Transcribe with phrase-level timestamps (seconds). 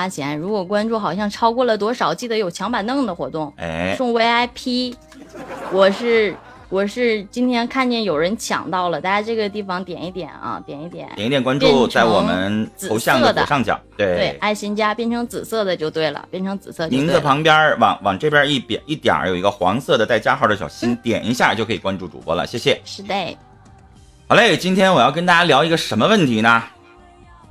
[0.00, 4.94] 八钱，如果关注好像超过了多少，记得有抢板凳的活动，哎，送 VIP。
[5.70, 6.34] 我是
[6.70, 16.88] 我是今天看见有人抢到了，大家这个地方点一点啊，点一点，点一点关注，在我们头像的左上角，对，对，爱心加变成紫色的就对了，变成紫色。
[16.88, 22.80] 名字旁边往往这边一点一点有一个黄色的带加号的小心，点一下就可以关注主播了，谢谢。
[22.86, 23.14] 是的，
[24.28, 26.62] 好嘞，今天我要跟大家聊一个什么问题呢？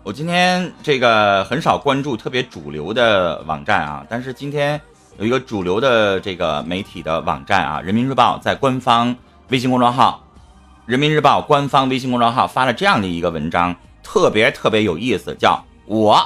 [0.09, 4.81] 我今天这个很少关注特别主流的网站啊，但是今天
[5.19, 9.15] 有一个主流的这个媒体的网站啊，《人民日报》在官方
[9.49, 10.25] 微信公众号
[10.87, 16.19] “人民日报”官方微信公众号发了这样的一个文章，特别特别有意思，叫“我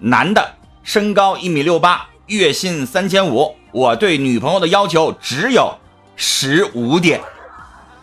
[0.00, 5.74] 男的，身高一米六八，月薪三千五，我对女朋友的要求只有
[6.14, 7.18] 十五点”。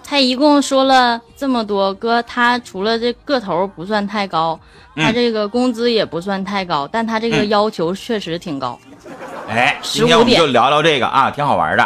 [0.09, 4.57] 他一共说了这么多，哥，他除了这个头不算太高，
[4.95, 8.79] 他嗯这个工资也不算太高，但他这个嗯要求确实挺高。
[9.49, 11.85] 哎，今天我们就聊聊这个啊，挺好玩的。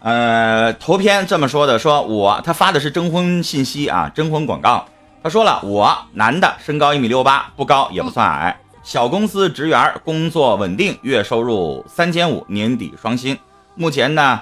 [0.00, 4.86] 呃，头篇这么说的，说我他发的是征婚信息啊，征婚广告。
[5.22, 13.38] 他说了，我男的，身高一米六八，不高也不算矮，小公司职员，工作稳定，月收入三千五，年底双薪。
[13.74, 14.40] 目前呢，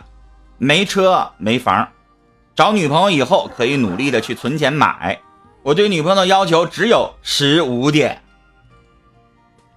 [0.56, 1.86] 没车没房，
[2.54, 5.20] 找女朋友以后可以努力的去存钱买。
[5.62, 8.22] 我对女朋友的要求只有十五点，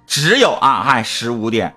[0.08, 1.74] 只有啊，嗨，十五点，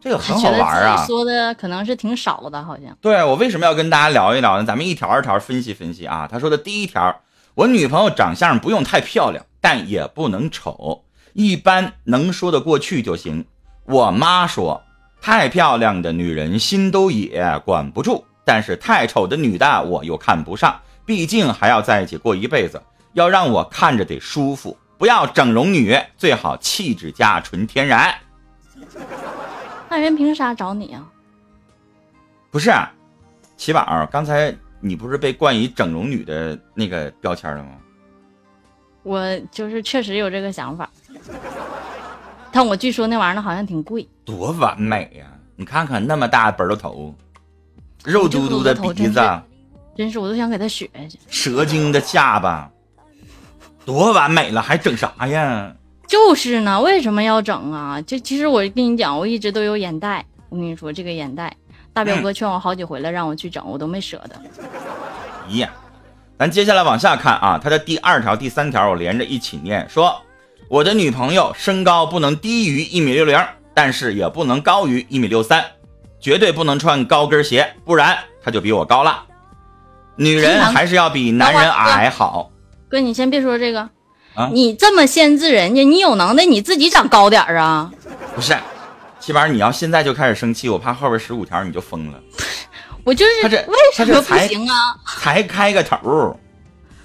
[0.00, 1.04] 这个很好玩啊。
[1.06, 2.96] 说的可能是挺少的，好像。
[3.00, 4.64] 对我为什么要跟大家聊一聊呢？
[4.64, 6.28] 咱们一条一条分析分析啊。
[6.30, 7.20] 他说的第一条，
[7.54, 13.44] 我女朋友长相不用太漂亮，但也不能丑，一般能说得过去就行。
[13.84, 14.82] 我妈说，
[15.20, 22.80] 太漂亮的女人心都野，管不住；但是太丑的女的我又看不上，毕竟还要在一起过一辈子，
[23.14, 28.14] 要让我看着得舒服，不要整容女，最好气质佳、纯天然。
[29.88, 31.06] 那人凭啥找你啊？
[32.50, 32.92] 不是，啊，
[33.56, 37.70] 齐宝，刚才你不是被冠以整容女的那个标签了吗？
[39.02, 40.88] 我就是确实有这个想法，
[42.50, 47.14] 但我据说那玩意儿好像挺贵，多完美呀、你看看那么大本儿头，
[48.04, 49.20] 肉嘟嘟的鼻真子，
[49.96, 51.18] 真是我都想给他学去。
[51.28, 52.70] 蛇精的下巴，
[53.86, 55.74] 多完美了，还整啥呀？
[56.06, 58.00] 就是呢，为什么要整啊？
[58.02, 60.24] 就其实我跟你讲，我一直都有眼袋。
[60.50, 61.56] 我跟你说，这个眼袋，
[61.94, 64.36] 大表哥劝我好几回了，让我去整，我都没舍得。
[65.48, 65.70] 咦呀，
[66.38, 70.14] 咱接下来往下看啊，他的第二条、第三条我连着一起念，说
[70.68, 73.36] 我的女朋友身高不能低于一米六零，
[73.72, 75.64] 但是也不能高于一米六三，
[76.24, 79.24] 绝对不能穿高跟鞋，不然她就比我高了。
[80.16, 82.50] 女人还是要比男人矮好。
[82.88, 83.80] 哥，你先别说这个，
[84.32, 87.92] 啊你这么限制人家，你有能耐你自己长高点儿啊！
[88.34, 88.56] 不是，
[89.20, 92.18] 七宝，你要现在就开始生气，我怕后边十五条你就疯了。
[93.04, 94.96] 我就是他这为什么不行啊？
[95.18, 96.40] 才开个头，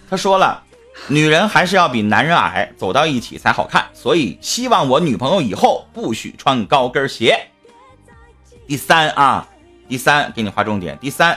[0.10, 0.64] 他说了，
[1.10, 7.38] 女人还是要比男人矮，走到一起才好看，所以希望我女朋友以后不许穿高跟鞋。
[8.70, 9.48] 第三啊，
[9.88, 11.36] 第三给你划重点，第三，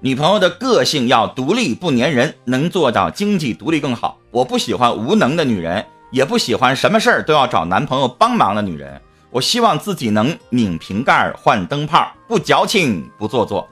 [0.00, 4.18] 女朋友的个性要独立不粘人，能做到经济独立更好。
[4.30, 9.00] 我不喜欢无能的女人，也不喜欢什么事儿都要找男朋友帮忙的女人。
[9.30, 13.66] 我希望自己能拧瓶盖、换灯泡，不矫情，不做作。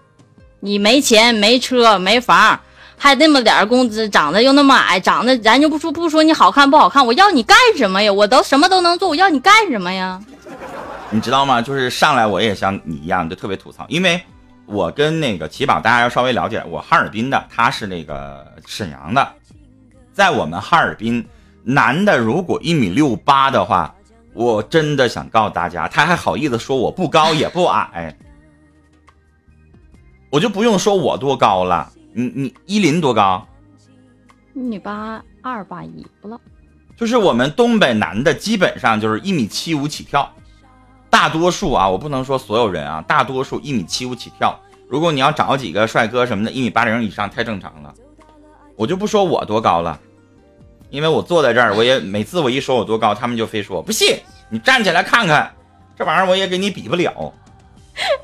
[0.60, 2.58] 你没钱、没车、没房，
[2.96, 8.10] 还那么点儿工资，长得又那么矮，长得咱就不说不说你好看不好看，我要你干什么呀？
[8.10, 10.18] 我都什么都能做，我要你干什么呀？
[11.12, 11.60] 你知道吗？
[11.60, 14.18] 就是上来我也像你一样，就特别吐槽，因为
[14.64, 19.32] 我跟那个齐宝，大家要稍微了解，我哈尔滨的，他是那个沈阳的，
[20.12, 21.24] 在我们哈尔滨，
[21.62, 23.94] 男的如果一米六八的话，
[24.32, 28.16] 我真的想告诉大家，他还好意思说我不高也不矮，
[30.30, 33.46] 我就不用说我多高了，你你依林多高？
[34.54, 36.40] 一米八二八一不了，
[36.96, 40.30] 就是我们东北男的基本上就是一米七五起跳，
[41.12, 44.58] 大多数啊，我不能说所有人啊，大多数一米七五起跳。
[44.88, 47.92] 如果你要找几个帅哥什么的，一米八零以上太正常了。
[48.76, 50.00] 我就不说我多高了，
[50.88, 54.16] 因为我坐在这儿，我也每次我一说我多高，他们就非说不信，
[54.48, 55.54] 你站起来看看，
[55.94, 57.30] 这玩意儿我也给你比不了。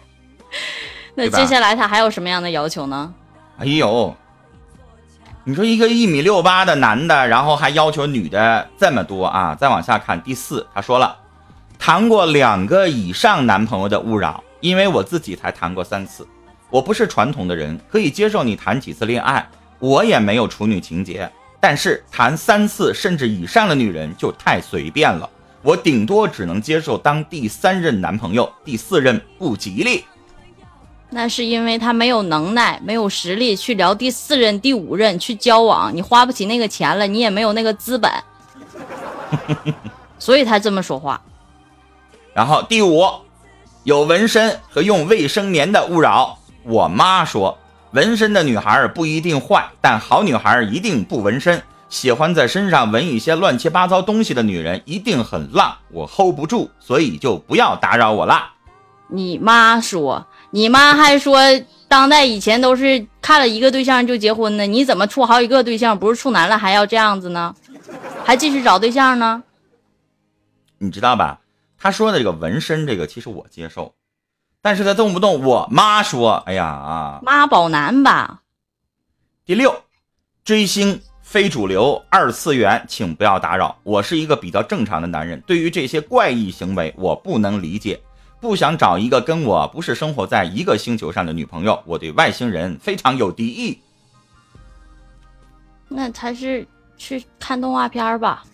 [1.14, 3.12] 那接下来他还有什么样的要求呢？
[3.58, 4.16] 哎呦，
[5.44, 9.54] 你说一个一米六八的男的，然后还要求女的这么多啊？
[9.54, 11.16] 再往下看，第四，他说了，
[11.78, 16.26] 谈过两个以上男朋友的勿扰，因为我自己才谈过三次，
[16.68, 19.48] 我不是传统的人，可以接受你谈几次恋爱，
[19.78, 21.30] 我也没有处女情节，
[21.60, 25.28] 但是谈三次甚至以上的女人就太随便了。
[25.62, 30.04] 我顶多只能接受当第三任男朋友，第四任不吉利。
[31.10, 38.12] 那是因为他没有能耐，没有实力去聊第四任、第五任去交往，你花不起那个钱了，你也没有那个资本，
[40.18, 41.18] 所以他这么说话。
[42.38, 43.04] 然后第五，
[43.82, 46.38] 有纹身和用卫生棉的勿扰。
[46.62, 47.58] 我妈说，
[47.90, 51.60] 纹身的女孩不一定坏，但好女孩一定不纹身。
[51.88, 58.52] 喜欢在身上纹一些乱七八糟东西的女人一定很浪，我 hold 不住，所以就不要打扰我啦。
[59.08, 60.24] 你妈说。
[60.52, 61.40] 你妈还说，
[61.88, 65.98] 当代以前都是看了一个对象就结婚的，你怎么处好几个对象？
[65.98, 67.52] 不是处男了还要这样子呢？
[68.24, 69.42] 还继续找对象呢？
[70.78, 71.40] 你知道吧？
[71.78, 73.94] 他说的这个纹身，这个其实我接受，
[74.60, 78.42] 但是他动不动我妈说，哎呀啊，妈宝男吧。
[79.44, 79.82] 第六，
[80.44, 83.78] 追星非主流二次元，请不要打扰。
[83.84, 88.00] 我是一个比较正常的男人，对于这些怪异行为，我不能理解。
[88.40, 93.80] 不想找一个跟我不是生活在一个星球上的女朋友，我对外星人非常有敌意。
[95.88, 96.66] 那他是
[96.96, 98.44] 去看动画片吧。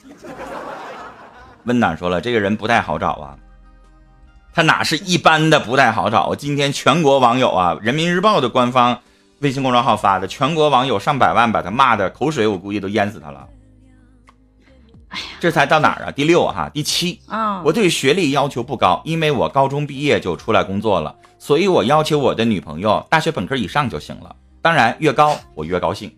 [1.65, 3.37] 温暖说了，这个人不太好找啊。
[4.55, 6.35] 他哪是一般的不太好找？
[6.35, 9.01] 今天全国网友啊，人民日报的官方
[9.41, 13.49] 微信公众号发的，全国网友上百万把他骂的口水，我估计都淹死他了。
[15.41, 16.11] 这才到哪儿啊？
[16.11, 17.63] 第六哈，第七啊！
[17.65, 24.35] 我对学历要求不高，因为我高中毕业就出来工作了，所以我要求我的女朋友大学本科以上就行了。
[24.63, 26.17] 当然，越高我越高兴。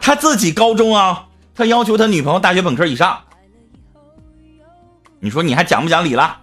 [0.00, 1.27] 他自己高中啊，
[1.58, 3.20] 他要求他女朋友大学本科以上。
[5.18, 6.40] 你说你还讲不讲理了？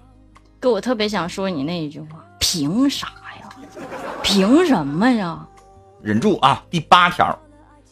[0.59, 3.07] 哥，我特别想说你那一句话，凭啥
[3.39, 3.49] 呀？
[4.21, 5.47] 凭什么呀？
[6.01, 6.61] 忍住啊！
[6.69, 7.39] 第八条。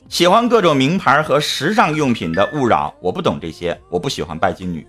[0.09, 4.85] 喜欢各种名牌和时尚用品的勿扰，我不懂这些，我不喜欢拜金女。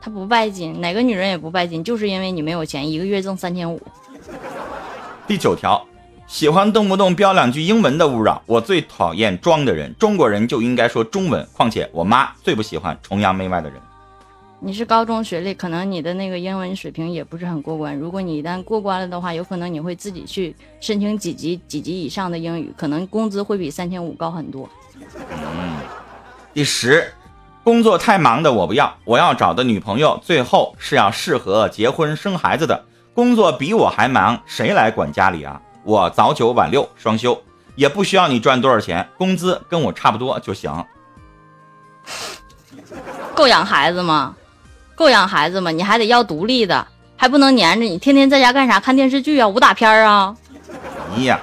[0.00, 3.82] 她不拜金，哪个女人也不拜金，就是因为你没有钱，一个月挣三千五。
[5.26, 5.84] 第九条，
[6.28, 13.80] 喜欢动不动飙两句英文的勿扰，我最讨厌装的人，中国人就应该说中文，况且我妈最不喜欢崇洋媚外的人。
[14.60, 17.96] 你是高中学历，可能你的那个英文水平也不是很过关。
[17.96, 24.68] 如果你一旦过关了的话，有可能你会自己去申请几级、几级以上的英语，可能工资会比三千五高很多。
[25.30, 25.76] 嗯，
[26.52, 27.10] 第十，
[27.64, 32.84] 工作太忙的我不要，我要找的女朋友最后是要适合结婚生孩子的。
[33.14, 35.60] 工作比我还忙，谁来管家里啊？
[35.84, 37.40] 我早九晚六双休，
[37.74, 40.84] 也不需要你赚多少钱，工资跟我差不多就行。
[43.34, 44.34] 够养孩子吗？
[44.94, 45.70] 够养孩子吗？
[45.70, 46.86] 你还得要独立的，
[47.16, 48.80] 还不能粘着你，天天在家干啥？
[48.80, 50.36] 看电视剧啊，武打片啊。
[51.16, 51.40] 哎呀，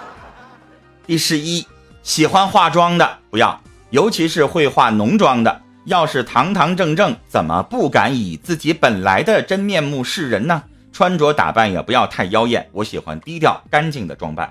[1.08, 1.66] 第十一，
[2.04, 3.60] 喜欢化妆的不要，
[3.90, 5.62] 尤其是会化浓妆的。
[5.86, 10.64] 要是堂堂正正，怎么不敢以自己本来的真面目示人呢？
[10.95, 14.50] 穿着打扮也不要太妖艳，我喜欢低调干净的装扮。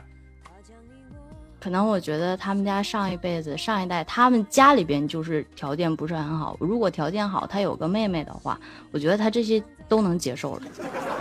[1.58, 6.54] 可能我觉得他们家上一辈子、上一代，他们家里边就是条件不是很好。
[6.60, 8.60] 如果条件好，他有个妹妹的话，
[8.92, 10.62] 我觉得他这些都能接受了。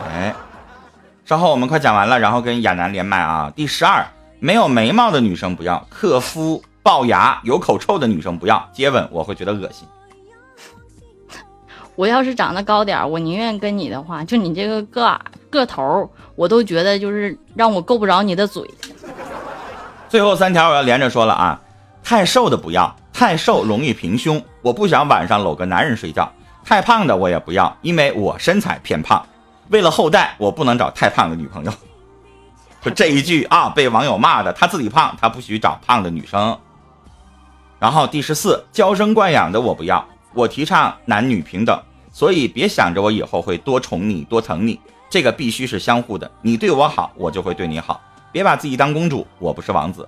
[0.09, 0.35] 哎，
[1.23, 3.49] 稍后我们快讲完了，然后跟亚楠连麦啊。
[3.55, 4.05] 第十二，
[4.39, 9.87] 没有眉毛的女生不要，克夫、龅牙、有口臭的女生不要，接吻我会觉得恶心。
[11.95, 15.19] 我要是长得高点儿我宁愿跟你的话，就你这个个
[15.49, 18.63] 个头，我都觉得就是让我够不着你的嘴。
[20.09, 21.61] 最后三条我要连着说了啊，
[22.03, 26.31] 太瘦的不要，太瘦容易平胸，我不想晚上搂个男人睡觉。
[26.65, 29.23] 太胖的我也不要，因为我身材偏胖。
[29.69, 31.71] 为了后代，我不能找太胖的女朋友。
[32.81, 36.57] 就这一句啊，被网友骂的，他自己胖，他不许找胖的女生。
[37.79, 41.79] 然后第十四，娇生惯养的我不要，我提倡男女平等，
[42.11, 48.01] 所以别想着我以后会多宠你多疼你，这个必须是相互的，你对我好，我就会对你好。
[48.31, 50.07] 别把自己当公主，我不是王子。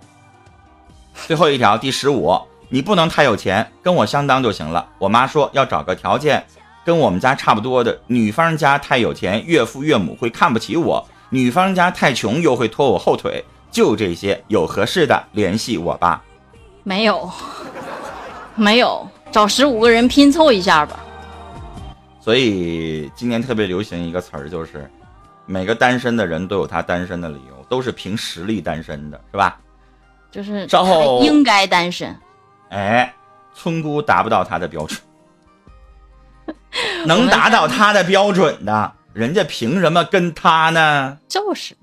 [1.27, 2.35] 最后一条，第十五，
[2.69, 4.85] 你不能太有钱，跟我相当就行了。
[4.97, 6.43] 我妈说要找个条件
[6.83, 7.99] 跟我们家差不多的。
[8.07, 13.45] 女方家太有钱，岳父岳母会看不起我；女方家太穷，又会拖我后腿。
[13.71, 16.23] 就这些，有合适的联系我吧。
[16.83, 17.29] 没有，
[18.55, 20.97] 没有，找十五个人拼凑一下吧。
[22.21, 24.89] 所以今年特别流行一个词儿，就是。
[25.45, 29.59] 每个单身的人都有他单身的理由，都是凭实力单身的，是吧？
[30.31, 32.17] 就是稍后应该单身。
[32.69, 33.13] 哎，
[33.53, 34.99] 村姑达不到他的标准，
[37.05, 41.15] 能达到他的标准的，人家凭什么跟他呢？
[41.27, 41.75] 就是，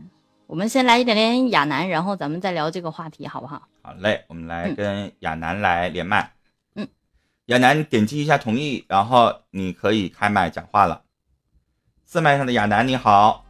[0.49, 3.62] 我们先来一点点亚楠，然后咱们再聊这个话题，好不好？
[3.82, 6.23] 好嘞，我们来跟亚楠来连麦。
[6.23, 6.30] 嗯，
[7.52, 11.02] 亚楠点击一下同意，然后你可以开麦讲话了。
[12.06, 13.44] 四麦上的亚楠你好，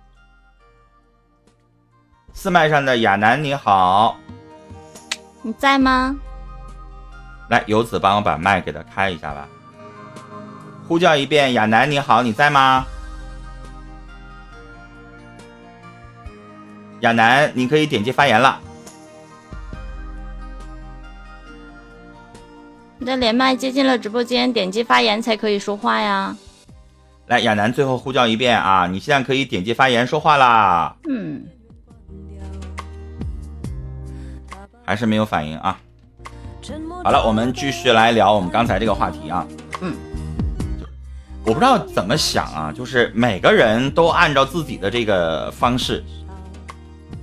[2.33, 4.17] 四麦上的亚楠你好，
[5.43, 6.17] 你在吗？
[7.49, 9.49] 来，游子帮我把麦给他开一下吧。
[10.89, 12.85] 呼叫一遍，亚楠你好，你在吗？
[17.03, 18.61] 亚楠，你可以点击发言了。
[23.03, 26.37] 你的连麦接进了直播间，点击发言才可以说话呀。
[27.27, 28.87] 来，亚楠，最后呼叫一遍啊！
[28.87, 30.95] 你现在可以点击发言说话啦。
[31.09, 31.43] 嗯，
[34.85, 35.77] 还是没有反应啊。
[37.03, 39.45] 好了，我们继续来聊我们刚才这个话题啊。
[39.81, 39.97] 嗯，
[41.45, 46.05] 我不知道怎么想啊，就是每个人都按照自己的这个方式，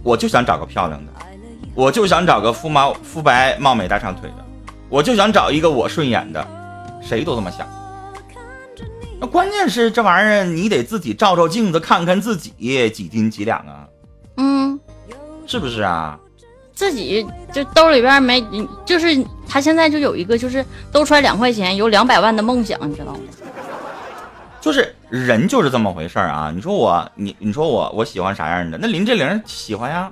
[0.03, 1.13] 我就想找个漂亮的，
[1.73, 4.45] 我就想找个肤毛肤白貌美大长腿的，
[4.89, 6.45] 我就想找一个我顺眼的，
[7.01, 7.67] 谁都这么想。
[9.21, 13.87] 那关键是这玩意儿，你得自己照照镜子，看看自己几斤几两啊，
[14.37, 14.79] 嗯，
[15.45, 16.17] 是不是啊？
[16.73, 18.41] 自己就兜里边没，
[18.85, 23.19] 就是他现在就有一个，就是兜出来两块钱有两百万的梦想，你知道吗？
[24.61, 26.51] 就是人就是这么回事儿啊！
[26.53, 28.77] 你说我，你你说我，我喜欢啥样的？
[28.77, 30.11] 那林志玲喜欢呀，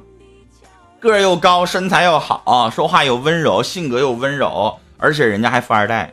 [1.00, 6.12] 个儿又高，身材又好，说话又温柔，性格又温柔，而且人家还富二代，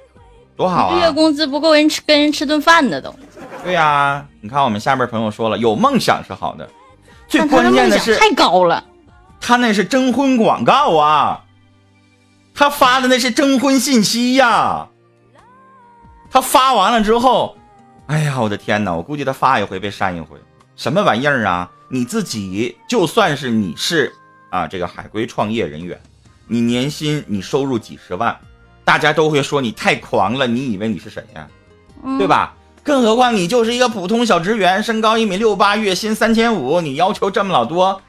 [0.57, 1.01] 多好啊！
[1.01, 3.15] 月工资不够人吃，跟人吃顿饭的都。
[3.63, 6.69] 对呀，你看我们下边朋友说了，有梦想是好的，
[7.27, 8.85] 最关键的是太高了。
[9.41, 11.45] 他那是征婚广告啊，
[12.55, 14.89] 他发的那是征婚信息呀。
[16.31, 17.57] 他发完了之后，
[18.07, 18.93] 哎呀，我的天哪！
[18.93, 20.37] 我估计他发一回被删一回，
[20.77, 21.71] 什么玩意儿啊？
[21.89, 24.13] 你自己就算是你是
[24.55, 26.01] 啊，这个海归创业人员，
[26.47, 28.39] 你年薪你收入几十万，
[28.85, 30.47] 大家都会说你太狂了。
[30.47, 31.49] 你以为你是谁呀？
[32.19, 32.55] 对吧？
[32.85, 38.01] 更何况你就是一个普通小职员，身高一米六八，月薪三千五，你要求这么老多。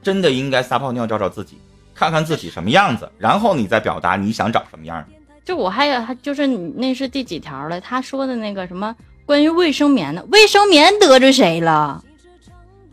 [0.00, 1.58] 真的应该撒泡尿照照自己，
[1.96, 5.06] 看看自己什么样子，然后你再表达你想找什么样的。
[5.44, 7.80] 就我还有，就是你那是第几条了？
[7.80, 8.94] 他说的那个什么
[9.26, 12.00] 关于卫生棉的，卫生棉得罪谁了？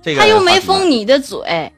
[0.01, 1.71] 这个他又没封你的嘴，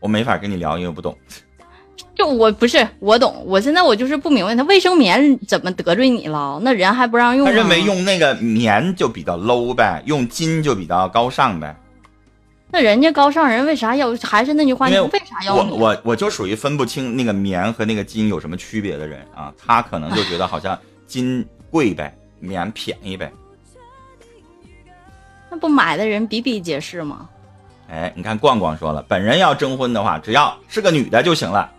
[0.00, 1.16] 我没法跟你聊，因为我不懂。
[2.14, 6.58] 就我不是我懂，我现在我就是不明白他卫生棉怎么得罪你了？
[6.62, 7.46] 那人还不让用？
[7.46, 11.76] 他认为用那个棉就比较 low 呗，用金就比较高尚呗。
[12.70, 14.14] 那人家高尚人为啥要？
[14.16, 15.54] 还是那句话，你为啥要？
[15.56, 19.52] 我我我就属于分不清那个棉和那个金有什么区别的人啊。
[19.58, 23.30] 他可能就觉得好像 金贵呗，棉便宜呗。
[25.50, 27.28] 那不买的人比比皆是吗？
[27.88, 31.72] 哎，你看逛逛说了，本人要征婚的话，只要是个女的就行了。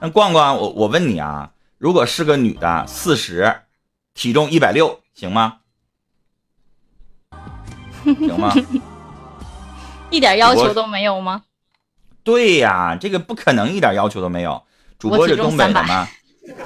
[0.00, 3.60] 那逛逛，我我问你啊，如果是个女的，四十，
[4.14, 5.58] 体重一百六，行吗？
[8.04, 8.54] 行吗？
[10.08, 11.42] 一点要求都没有吗？
[12.24, 14.62] 对呀，这个不可能一点要求都没有。
[14.98, 16.08] 主播是东北的吗？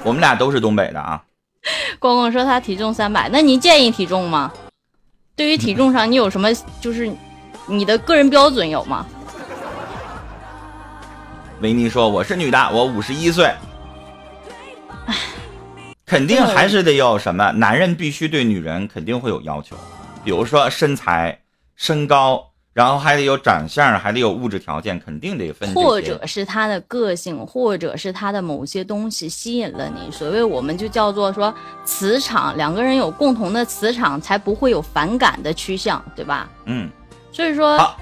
[0.03, 1.23] 我们俩都是东北的啊。
[1.99, 4.53] 光光说他体重三百，那您建议体重吗？
[5.35, 7.11] 对于体重上，你有什么就是
[7.67, 9.05] 你的个人标准有吗？
[11.61, 13.51] 维尼说我是女的，我五十一岁。
[16.05, 19.75] 肯定还是得有什么，男人必须对女人肯定会有要求，
[20.23, 21.39] 比如说身材、
[21.75, 22.51] 身高。
[22.75, 25.73] 然后还得有长相，还得有物质条件，肯定得分。
[25.73, 30.11] 或者是他的个性，或者是他的某些东西吸引了你。
[30.11, 31.55] 所谓我们就叫做说
[31.85, 36.49] 磁场，两个人有共同的磁场，才不会有反感的趋向，对吧？
[36.65, 36.89] 嗯。
[37.35, 37.97] 所以说，好，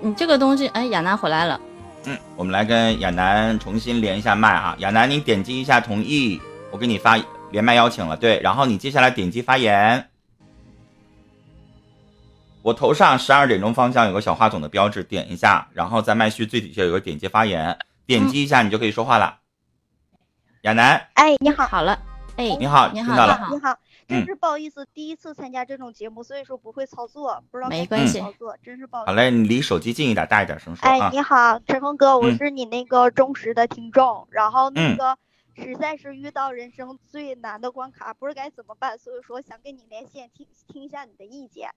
[0.00, 1.60] 你这个东西，哎，亚楠回来了。
[2.06, 7.18] 嗯，我们来跟亚楠重新连一下麦啊，亚楠，你点击一下同意，我给你发
[7.50, 10.08] 连麦邀请了，对，然后你接下来点击发言。
[12.62, 19.36] 我头上十二点钟方向有个小话筒的标志，点一下，然后在麦序最底下有个点击发言，点击一下你就可以说话了。
[20.62, 21.98] 亚楠，哎，你好，好了，
[22.36, 23.78] 哎，你好，你好，你好，你好，
[24.10, 29.10] 真是不好意思，第一次参加这种节目，所以说不会操作，不知道没关系，操作真是不好意思。
[29.10, 30.88] 好嘞，你离手机近一点，大一点声说。
[30.88, 35.16] 哎，你好，陈峰哥，我是你那个忠实的听众，然后那个
[35.54, 41.70] 实在是遇到人生最难的关卡，不知该怎么办，所以说想跟你连线，听听一下你的意见。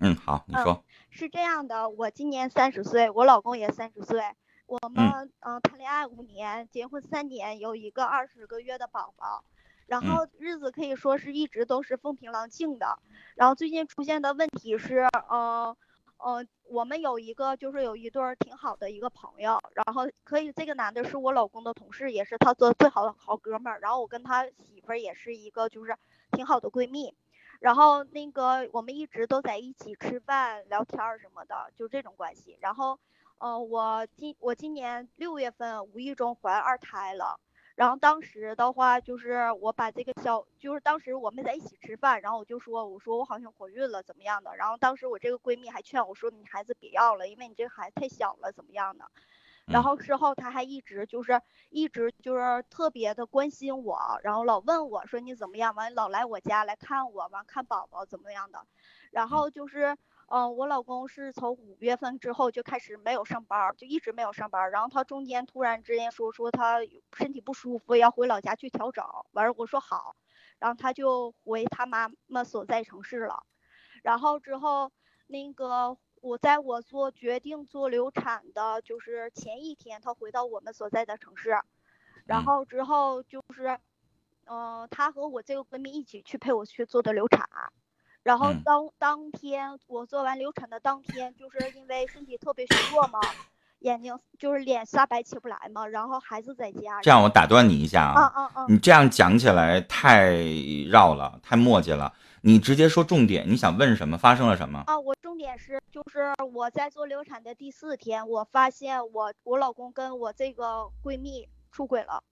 [0.00, 4.22] 嗯，好，你说是这样的，我今年三十岁，我老公也三十岁，
[4.66, 9.42] 我们嗯谈恋爱五年，结婚三年，有一个二十个月的宝宝，
[9.88, 12.98] 然后日子可以说是一直都是风平浪静的，
[13.34, 14.98] 然后最近出现的问题是，
[15.30, 15.74] 呃，
[16.18, 25.96] 呃，我们有一个就是有一对儿挺好的一个朋友，然后可以这个男的是我老公的同事，也是他做最好的好哥们儿，然后我跟他媳妇儿也是一个就是
[26.32, 27.14] 挺好的闺蜜，
[27.58, 32.58] 然后那个我们一直都在一起吃饭、聊天儿什么的，就这种关系。
[32.60, 33.00] 然后，
[33.38, 37.40] 呃，我今我今年六月份无意中怀二胎了。
[37.78, 44.56] 然后当时的话，就是我把这个小，就是当时我们在一起吃饭，然后我就说，我说我好像怀孕了，怎么样的？
[44.56, 49.08] 然后当时我这个闺蜜还劝我说，你孩子别要了，因为你这个孩子太小了，怎么样的？
[49.66, 55.72] 然后之后她还一直就是一直就是特别的关心我，然后老问我说你怎么样？
[55.76, 58.66] 完老来我家来看我，完看宝宝怎么样的？
[59.12, 59.96] 然后就是。
[60.30, 64.70] 嗯，我老公是从五月份之后就开始没有上班，就一直没有上班。
[64.70, 66.80] 然后他中间突然之间说说他
[67.16, 69.02] 身体不舒服，要回老家去调整。
[69.32, 70.16] 完了我说好，
[70.58, 73.42] 然后他就回他妈妈所在城市了。
[74.02, 74.92] 然后之后
[75.26, 81.58] 那个我在我做决定做流产的，就是前一天他回到我们所在的城市。
[82.26, 83.78] 然后之后就是，
[84.44, 87.48] 嗯，他和我这个闺蜜一起去陪我去做的流产。
[88.28, 93.18] 然后当当天我做完流产的当天，就是因为身体特别虚弱嘛，
[93.78, 97.00] 眼睛就是脸煞白起不来嘛，然后孩子在家。
[97.00, 98.66] 这样我打断你一下啊，啊啊啊！
[98.68, 100.36] 你这样讲起来太
[100.90, 102.12] 绕了，太磨叽了。
[102.42, 104.18] 你直接说重点，你想问什么？
[104.18, 104.84] 发生了什么？
[104.86, 112.22] 啊，我重点是就是我在做流产的第四天，我发现我我老公跟我这个闺蜜出轨了，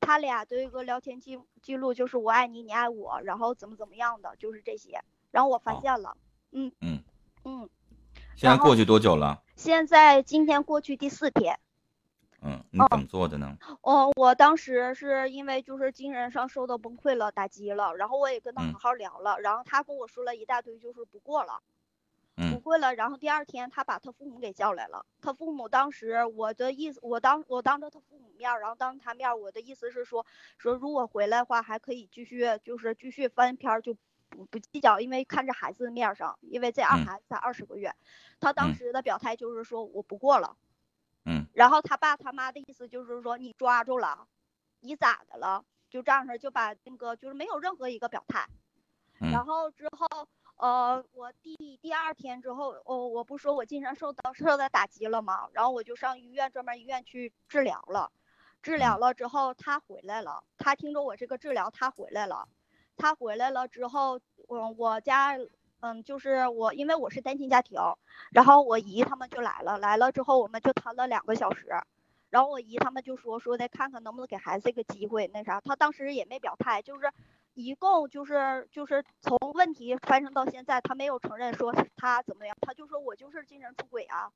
[0.00, 5.00] 他俩的一个聊天记记录就是我爱你，你爱我，然后怎么怎么样的，就是这些。
[5.30, 6.16] 然后我发现了，
[6.52, 7.02] 嗯嗯
[7.44, 7.68] 嗯，
[8.36, 9.42] 现在过去多久了？
[9.56, 11.58] 现在今天过去第四天。
[12.42, 13.58] 嗯，你怎么做的呢？
[13.82, 21.60] 哦，我当时是因为就是精神上受到崩溃了，打击了，然后我也跟他好好聊了，然后他跟我说了一大堆，就是不过了，
[22.50, 22.94] 不过了。
[22.94, 30.24] 然后第二天他把他父母给叫来了，他父母当时我的意思，我当我当着他父母面，然后当他面，我的意思是说
[30.56, 33.94] 说如果回来的话，还可以继续就是继续翻篇就。
[34.30, 37.94] 不不计较，因为看着孩子的面上，因为这二孩子才二十个月，
[38.38, 40.56] 他当时的表态就是说我不过了，
[41.24, 44.26] 嗯，然后他爸他妈的意思就是说你抓住了，
[44.80, 45.64] 你咋的了？
[45.90, 48.48] 就这样式就把那个就是没有任何一个表态，
[49.18, 55.48] 然后之后呃我第第二天之后，哦我不说我精神受到受到打击了吗？
[55.52, 58.12] 然后我就上医院专门医院去治疗了，
[58.62, 62.48] 治疗了之后他回来了，他听着我这个治疗他回来了。
[62.96, 65.38] 他回来了之后，我我家，
[65.80, 67.80] 嗯，就是我，因为我是单亲家庭，
[68.30, 71.68] 然后我姨他们就来了，来了之后我们就谈了两个小时，
[72.28, 77.10] 然后我姨他们就说说再看看能不能给孩子一个机会，那啥，他当时也没表态，就是
[77.54, 84.30] 一共就是就是从问题发生到现在，他没有承认说他怎么样，他就说我就是精神出轨啊，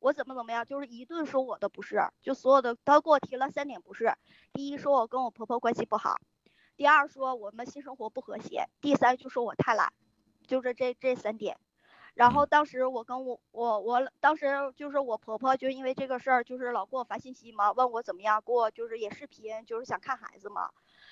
[0.00, 4.12] 我怎么怎么样，就是一顿说我的不是，就所有的他给我提了三点不是，
[4.52, 6.16] 第一说我跟我婆婆关系不好。
[6.80, 9.92] 第二说我们性生活不和谐，第三就说我太懒，
[10.46, 11.58] 就是这这三点。
[12.14, 20.70] 然后当时我跟我我我当时就是我婆婆就因为这个事儿，就是老给我发信息嘛，问我怎么样，给我就是也视频，就是想看孩子嘛。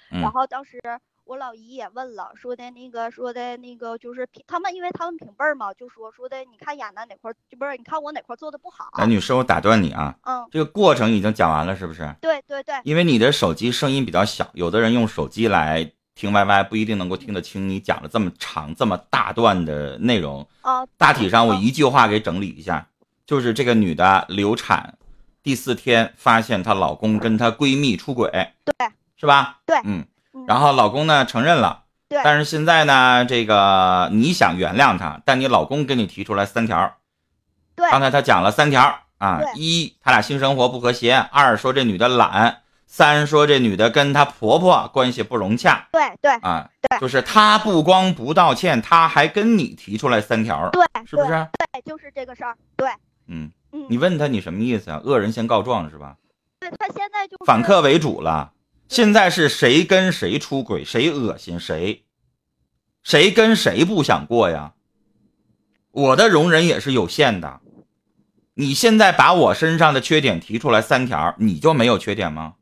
[0.09, 0.81] 然后当时。
[1.29, 8.89] 我老姨也问了，说的那个，说的那个，就是平他们，因为他们平辈儿嘛，就说说的，你看演的哪块，就不是，你看我哪块做的不好。
[8.97, 12.11] 男女士，我打断你啊，嗯，这个过程已经讲完了，是不是？
[12.23, 12.77] 对对对。
[12.83, 20.49] 因为你的手机声音比较小，有的人用手机来听 YY 不一定能够听得清你讲了这么长这么大段的内容。
[20.63, 20.89] 哦。
[20.97, 22.89] 大体上我一句话给整理一下，
[23.27, 24.97] 就是这个女的流产
[25.43, 28.31] 第四天发现她老公跟她闺蜜出轨，
[28.65, 28.73] 对，
[29.19, 29.61] 是吧？
[29.67, 30.07] 对，嗯。
[30.47, 36.97] 然后老公呢承认了，对，但是现在呢，这个你想原谅他，但你老公给你提出来三条，
[37.75, 46.33] 对，刚才他讲了三条啊，一他俩性生活不和谐，二说这女的懒，三说这女的跟她婆婆关系不融洽，对对。
[46.37, 51.29] 啊，对，就是他不光不道歉，他还跟你提出来三条，对，是不是？
[51.29, 52.89] 对，就是这个事儿，对，
[53.27, 53.51] 嗯。
[53.71, 54.99] 嗯，你问他你什么意思啊？
[55.05, 56.17] 恶人先告状是吧？
[56.59, 58.51] 对他现在就反客为主了。
[58.89, 62.05] 现在是谁跟谁出轨，谁恶心谁，
[63.03, 64.75] 谁跟谁不想过呀？
[65.91, 67.61] 我的容忍也是有限的。
[68.55, 72.55] 你现在把我身上的缺点提出来三条，你就没有缺点吗？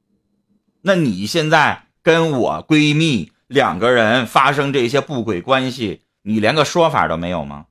[0.82, 7.66] 那你现在跟我闺蜜两个人发生这些不轨关系，你连个说法都没有吗？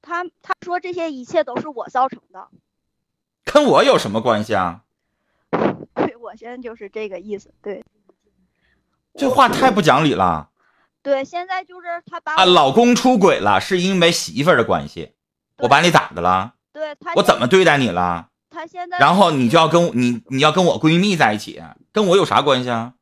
[0.00, 2.48] 他他说这些一切都是我造成的，
[3.44, 4.82] 跟我有什么关系啊？
[6.36, 7.84] 现在就是这个意思，对。
[9.16, 10.50] 这话太不讲理了。
[11.02, 15.12] 对，现在就是他把啊，老公出轨了，是因为媳妇儿的关系。
[15.58, 16.54] 我把你咋的了？
[16.72, 18.30] 对他，我怎么对待你了？
[18.50, 22.94] 他现在，然后你就要跟你，你要跟我闺蜜在一起，跟我有啥关系啊？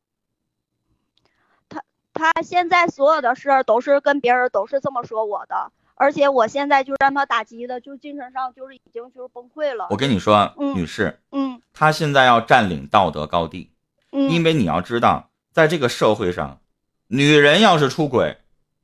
[1.69, 1.81] 他
[2.13, 5.71] 他现在所有的事儿都是跟别人都是这么说我的，
[6.03, 9.87] 而且我现在就让他打击的，就精神上就是已经就是崩溃了。
[9.89, 13.71] 我跟你说，嗯女士，嗯他现在要占领道德高地，
[14.11, 16.59] 因嗯，为你要知道，在这个社会上，
[17.07, 18.37] 女人要是出轨，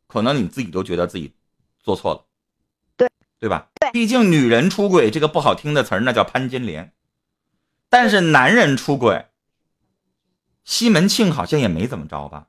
[0.08, 1.34] 可能你自己都觉得自己
[1.82, 2.23] 做错了，
[2.95, 3.67] 对对吧？
[3.82, 6.93] 对毕竟女人出轨这个不好听的词儿，那叫潘金莲，
[7.89, 9.25] 但是男人出轨，
[10.63, 12.47] 西门庆好像也没怎么着吧？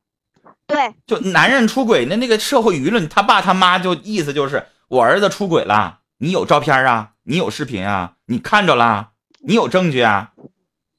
[0.70, 10.33] 对就男人出轨，那那个社会舆论，他爸他妈就意思就是我儿子出轨了，你有照片啊，你有视频啊，你看着啦，你有证据啊，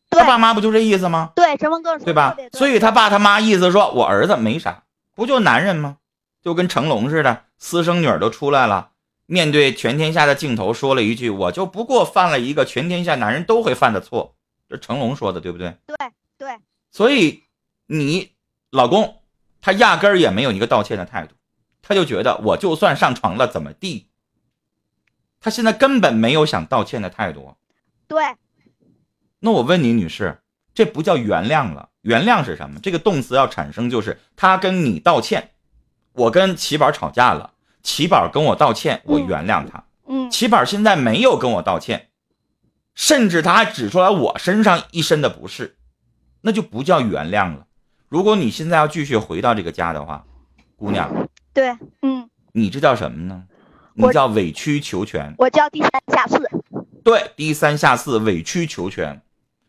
[0.10, 1.32] 他爸妈不就这意思吗？
[1.36, 4.84] 对，陈峰哥说对吧所以他爸他妈意思说我儿子没啥，
[5.16, 5.98] 不就男人吗？
[6.44, 8.90] 就跟成龙似的，私生女儿都出来了，
[9.28, 14.36] 面对全天下的镜头说了一句：“我就不过犯了一个全天下男人都会犯的错。”
[14.68, 15.76] 这成龙说的，对不对？
[15.86, 15.96] 对
[16.38, 16.58] 对
[16.92, 17.44] 所以
[17.86, 18.32] 你
[18.72, 19.21] 老公
[19.62, 21.36] 他压根儿也没有一个道歉的态度，
[21.82, 24.08] 他就觉得我就算上床了怎么地，
[25.40, 27.56] 他现在根本没有想道歉的态度。
[28.08, 28.24] 对
[29.40, 30.40] 那我问你，女士，
[30.74, 31.90] 这不叫原谅了？
[32.02, 32.80] 原谅是什么？
[32.80, 35.52] 这个动词要产生就是他跟你道歉，
[36.14, 39.84] 我跟齐宝吵架了，齐宝跟我道歉，我嗯原谅他。
[40.08, 42.10] 嗯齐宝现在没有跟我道歉，
[42.94, 45.78] 甚至他还指出来我身上一身的不是，
[46.42, 47.68] 那就不叫原谅了。
[48.12, 50.26] 如果你现在要继续回到这个家的话，
[50.76, 51.10] 姑娘，
[51.54, 53.46] 对，嗯，你这叫什么呢？
[53.94, 55.34] 你叫委曲求全。
[55.38, 56.38] 我叫低三下四。
[57.06, 59.22] 对，低三下四，委曲求全，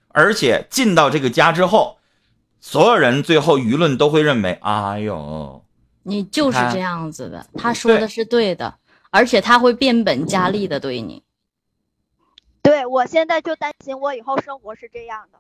[0.09, 1.99] 而且进到这个家之后，
[2.61, 5.65] 所有人最后舆论都会认为，哎呦，
[6.03, 8.75] 你就是这样子的，他说的是对的，
[9.11, 11.23] 而且他会变本加厉的对你。
[12.61, 15.39] 对我现在就担心我以后生活是这样的。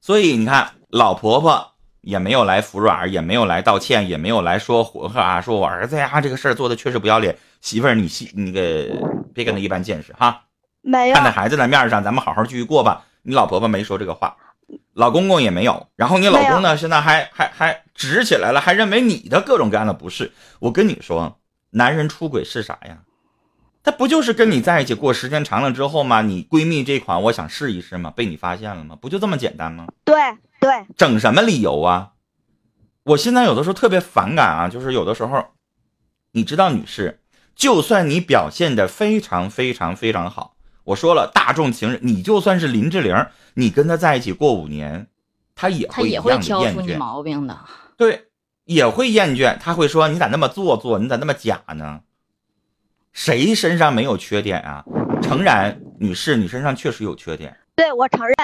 [0.00, 8.88] 所以你看，老婆婆也没有来服软，也没有来道歉，也没有来说混合啊，说我儿子呀这个事儿做的确实不要脸，媳妇儿你细那个
[9.34, 10.42] 别跟他一般见识哈，
[10.80, 13.04] 没有看在孩子的面上，咱们好好继续过吧。
[13.22, 14.34] 你老婆婆没说这个话，
[14.94, 20.32] 老公公也没有，然后你老公呢，现在还还还直起来了，还认为你的各种各样的不是。
[20.60, 21.38] 我跟你说，
[21.72, 22.96] 男人出轨是啥呀？
[23.82, 26.22] 他不就是跟你在一起过时间长了之后吗？
[26.22, 28.10] 你闺蜜这款我想试一试吗？
[28.10, 28.96] 被你发现了吗？
[29.00, 29.86] 不就这么简单吗？
[30.04, 30.14] 对
[30.60, 32.12] 对整什么理由啊？
[33.04, 35.46] 我现在有的时候特别反感啊，就是有的时候，
[36.32, 37.20] 你知道，女士，
[37.56, 43.16] 就算你表现的非常非常非常好，我说了，大众情人，你就算是林志玲，
[43.54, 45.06] 你跟他在一起过五年，
[45.54, 47.58] 他也他也会一样的会挑出你厌倦，毛病的。
[47.96, 48.26] 对，
[48.66, 52.00] 也会厌倦，他会说你咋那么做作，你咋那么假呢？
[53.12, 54.84] 谁身上没有缺点啊？
[55.22, 57.56] 诚然，女士，你身上确实有缺点。
[57.74, 58.34] 对，我承认。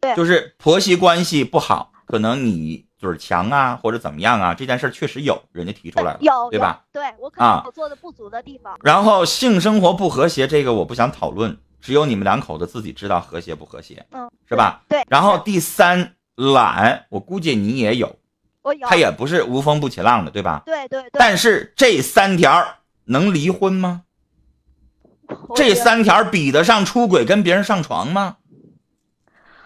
[0.00, 6.84] 对就是婆媳关系不好，可能你嘴儿强啊，或者怎么样啊，这件事儿确实有人家提出来了，有对吧？？
[6.92, 8.76] 对我可能啊有做的不足的地方。
[8.82, 14.82] 然后性生活不和谐，这个我不想讨论，只有你们两口子自己知道和谐不和谐，嗯，是吧？
[14.88, 14.98] 对。
[14.98, 18.18] 是然后第三，懒，我估计你也有，
[18.62, 18.86] 我有。
[18.86, 20.62] 他也不是无风不起浪的，对吧？
[20.66, 21.10] 对对对。
[21.12, 22.62] 但是这三条
[23.06, 24.02] 能离婚吗？
[25.54, 28.36] 这三条比得上出轨跟别人上床吗？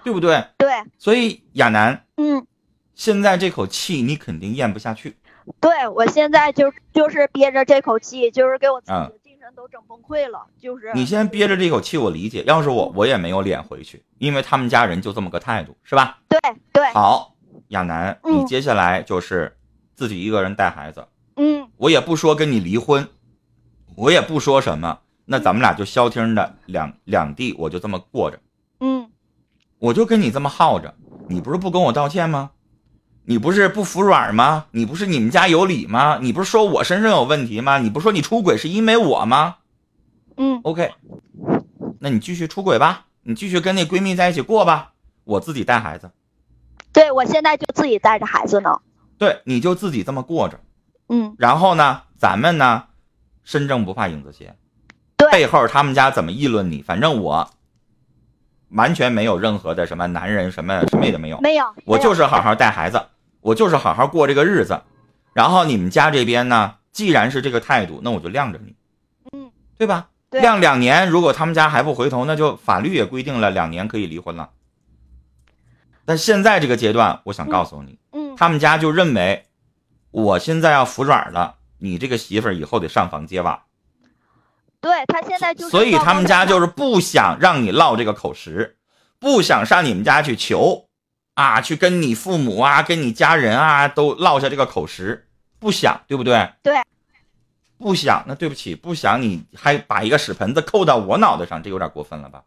[0.05, 0.47] 对不对？
[0.57, 2.47] 对，所以亚楠，嗯，
[2.95, 5.17] 现在这口气你肯定咽不下去。
[5.61, 12.45] 对我现在就就是憋着这口气，就是给我自己嗯的精神都整崩溃了，就是你先憋着这口气，我理解。
[12.47, 16.19] 要是我，我也没有脸回去，因为他们家人就这么个态度，是吧？
[16.29, 16.39] 对
[16.73, 17.35] 对，好，
[17.69, 19.57] 亚楠，嗯你接下来就是
[19.97, 23.09] 自己一个人带孩子，嗯我也不说跟你离婚，
[23.99, 28.39] 我也不说什么，那咱们俩就消停的两两地，我就这么过着，
[28.79, 29.11] 嗯
[29.81, 30.95] 我就跟你这么耗着。
[31.29, 32.53] 你不是不跟我道歉吗？
[33.25, 34.67] 你不是不服软吗？
[34.71, 36.21] 你不是你们家有理吗？
[36.23, 37.79] 你不是说我身上有问题吗？
[37.79, 39.57] 你不是说你出轨是因为我吗？
[40.37, 40.93] 嗯 OK，
[41.99, 44.93] 那你继续出轨吧，你继续跟那闺蜜在一起过吧，
[45.25, 46.13] 我自己带孩子，
[46.93, 48.79] 对我现在就自己带着孩子呢。
[49.19, 50.61] 对，你就自己这么过着。
[51.09, 52.85] 嗯，然后呢，咱们呢，
[53.49, 54.55] 身正不怕影子斜，
[55.17, 55.31] 对。
[55.33, 57.51] 背后他们家怎么议论你，反正我
[58.73, 63.03] 完全没有任何的什么男人什么什么也都没有，没有，我就是好好带孩子，
[63.41, 64.83] 我就是好好过这个日子。
[65.33, 68.75] 然后你们家这边呢，既然是这个态度，那我就晾着你，
[69.33, 70.09] 嗯，对吧？
[70.29, 70.43] 对。
[70.43, 74.51] 晾两年，如果他们家还不回头，那就法律也规定了两年可以离婚了。
[76.05, 78.37] 但现在这个阶段，我想告诉你，嗯。
[78.37, 79.47] 他们家就认为
[80.11, 83.65] 我现在要服软了，你这个媳妇儿以后得上房揭瓦，
[84.81, 88.77] 对他现在就是所以他们家就是是不想让你落这个口实，
[89.19, 90.89] 不想上你们家去求，
[91.35, 96.53] 啊，去跟你父母啊，跟你家人啊，都落下这个口实，不想，对不对？
[96.63, 96.75] 对。
[97.81, 102.43] 不想，那对不起，不想，你还把一个屎盆子扣到我脑袋上，这有点过分了吧？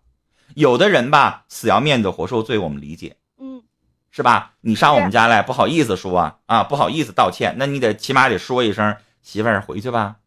[0.56, 3.64] 有的人吧，死要面子活受罪，我们理解，嗯，
[4.12, 4.52] 是吧？
[4.60, 10.18] 你上我们家来，不好意思说啊，啊，不好意思道歉，那你得起码得说一声，媳妇儿回去吧，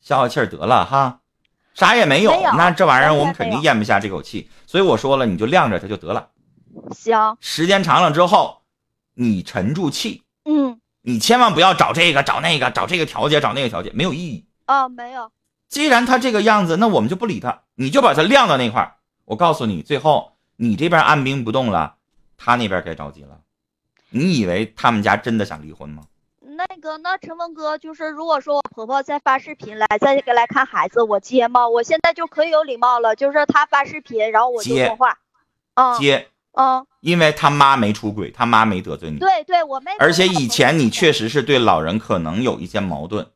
[0.00, 1.20] 消消气儿得了哈，
[1.74, 6.28] 啥也没有，没有那这玩意儿我们肯定咽不下这口气，所以我说了，你就晾着它就得了。
[6.92, 8.62] 行，时间长了之后，
[9.14, 14.46] 你沉住气，嗯，你千万不要找这个找那个找这个调解找那个调解，没有意义。
[14.66, 15.30] 哦，没有，
[15.68, 18.94] 既然他这个样子，那我们就不理他，你就把他晾到那块儿。
[19.24, 21.96] 我告诉你，最后你这边按兵不动了，
[22.36, 23.40] 他那边该着急了。
[24.10, 26.04] 你以为他们家真的想离婚吗？
[26.68, 31.68] 那个，那陈峰哥，就是如果说我婆婆再发视频来，再来看孩子，我接吗？
[31.68, 35.18] 我现在就可以有礼貌了，就是她发视频，然后我就接说话。
[35.74, 39.90] 嗯接，嗯，因为他妈没出轨，他妈没得罪你，对对，我没。
[39.98, 43.26] 而且以前你确实是对老人可能有一些矛盾，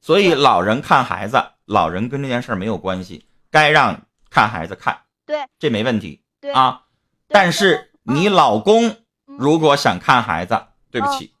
[0.00, 6.82] 所以老人看孩子，老人跟这件事没有关系，该让看孩子看，对这没问题对啊。
[7.28, 11.33] 但是你老公嗯如果想看孩子，对不起，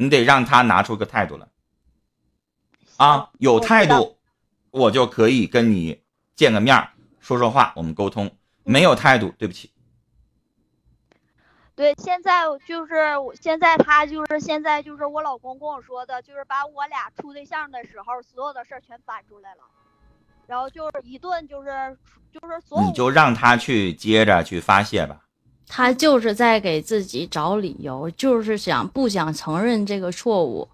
[0.00, 1.48] 你得让他拿出个态度来
[2.98, 4.16] 啊，有态度，
[4.70, 6.04] 我就可以跟你
[6.36, 8.30] 见个面儿说说话，我们沟通。
[8.62, 9.72] 没有态度，对不起，
[11.74, 19.62] 对，现在就是我现在他就是现在就是我老公跟我说的，就是把我俩处对象的时候所有的事儿全翻出来了，
[20.46, 21.96] 然后就是一顿就是
[22.30, 25.24] 就是所有你就让他去接着去发泄吧。
[25.68, 30.66] 他就是在给自己找理由，就是想不想承认这个错误，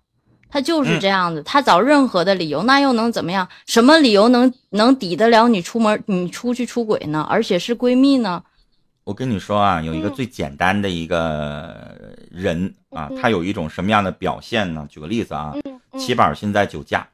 [0.48, 1.42] 他就是嗯这样子。
[1.42, 3.48] 他找任何的理由，那又能怎么样？
[3.66, 7.26] 什么理由能能抵得了你出门你出去出轨呢？
[7.28, 8.42] 而且是闺蜜呢？
[9.02, 14.86] 我跟你说啊，有一个嗯最简单的一个人啊，嗯他有一种什么样的表现呢？
[14.88, 15.54] 举个例子啊，
[15.98, 17.06] 七宝现在酒驾，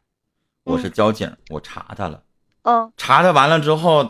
[0.64, 2.22] 我是嗯交警，我查他了，
[2.62, 4.08] 嗯查他完了之后，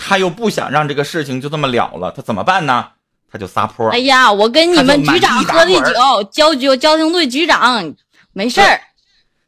[0.00, 2.88] 他又不想让这个事情就这么了了，他怎么办呢？
[3.30, 7.94] 他就撒泼，哎呀，我跟你们局长喝的酒，交交交通队局长
[8.32, 8.80] 没事儿。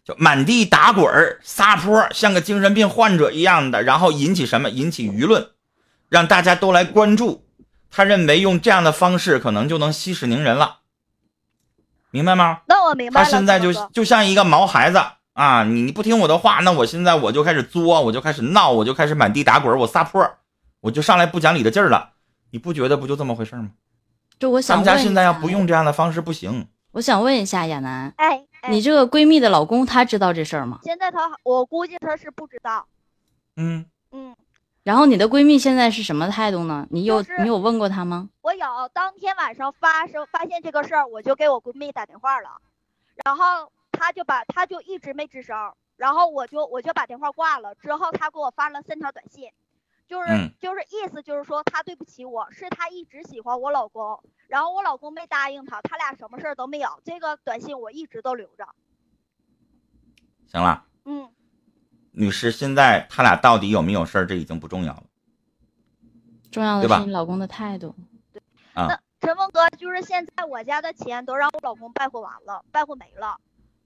[0.05, 4.71] 就满地打滚儿撒泼，像个精神病患者一样的，然后引起什么？
[4.71, 5.49] 引起舆论，
[6.09, 7.45] 让大家都来关注。
[7.91, 10.79] 他认为用这样的方式可能就能息事宁人了，
[12.11, 12.61] 明白吗？
[12.67, 13.25] 那我明白了。
[13.25, 15.01] 他现在就就像一个毛孩子
[15.35, 20.29] 啊，你你不听我的话，那我现在我就开始作，我就开始闹，我就开始满地打滚，我撒泼，
[20.83, 22.13] 我就上来不讲理的劲儿了。
[22.51, 23.71] 你不觉得不就这么回事吗？
[24.39, 26.69] 就我想咱们家现在要不用这样的方式不行。
[26.91, 30.81] 我想问一下亚楠，哎哎，你这个闺蜜的老公他知道这事儿吗？
[30.83, 32.87] 现在他我估计他是不知道。
[33.57, 34.37] 嗯，嗯，
[34.83, 36.87] 然后你的闺蜜现在是什么态度呢？
[36.91, 38.29] 你有、就是你有问过她吗？
[38.43, 42.51] 我有当天晚上发生发现这个事儿，我就给我闺蜜打电话了，
[43.25, 45.57] 然后她就把她就一直没吱声，
[45.97, 49.49] 然后我就我就把电话挂了，之后她给我发了三条短信，
[50.07, 58.69] 就是、嗯就是意思就是说他对不起我，是他一直喜欢我老公，然后我老公没答应他，他俩什么事儿都没有，这个短信我一直都留着。
[60.47, 61.31] 行了，嗯，
[62.11, 65.05] 女士，现在他俩到底有没有事儿，这已经不重要了
[66.51, 67.95] 重要的是你老公的态度。
[68.33, 68.43] 对，
[68.75, 69.01] 那。
[69.25, 73.39] 陈峰哥，就是现在我家的钱都让我老公败坏完了，败坏没了。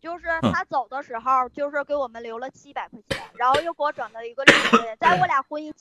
[0.07, 4.77] 就是他走的时候，就是给我们留了七百块钱，然后又给我整了一个利息。
[5.01, 5.73] 在我俩婚姻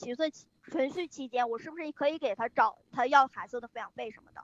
[0.64, 4.42] 存续期间，我是不是可以给他找他要孩子的抚养费什么的？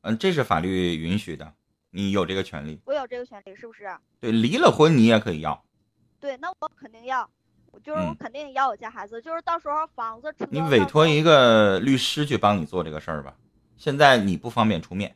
[0.00, 1.54] 嗯，这是法律允许的，
[1.90, 2.80] 你有这个权利。
[2.86, 3.88] 我有这个权利，是不是？
[4.18, 5.64] 对，离了婚你也可以要，
[6.18, 7.30] 对，那我肯定要，
[7.70, 10.44] 我就是我嗯肯定要我家孩子，就是到时候房子车。
[10.50, 13.36] 你委托一个律师去帮你做这个事儿吧。
[13.76, 15.14] 现在你不方便出面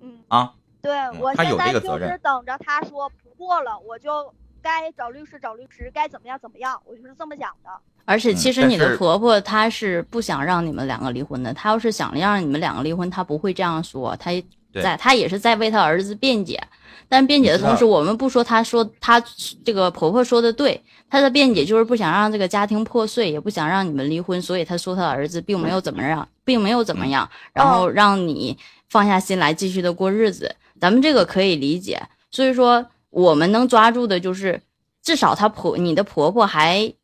[0.00, 0.54] 嗯，啊，
[0.86, 7.70] 对我现在就是等着他说不过了，我就该找律师找律师，该怎么样怎么样，我就是这么想的。
[8.04, 14.30] 而且嗯其实你的婆婆她是不想让你们两个离婚的，她要是想让你们两个离婚，她不会这样说，她
[14.72, 16.62] 对在她也是在为她儿子辩解。
[17.08, 19.20] 但辩解的同时，我们不说她说她
[19.64, 28.56] 这个婆婆说的对，她的辩解就是不想让这个家庭破碎，也不想让你们离婚，所以她说她儿子并没有怎么样，并没有怎么样，然后让你
[28.88, 30.54] 放下心来继续的过日子。
[30.80, 34.62] 咱们这个可以理解，所以说我们能抓住的就是，
[35.02, 36.94] 至少她婆你的婆婆还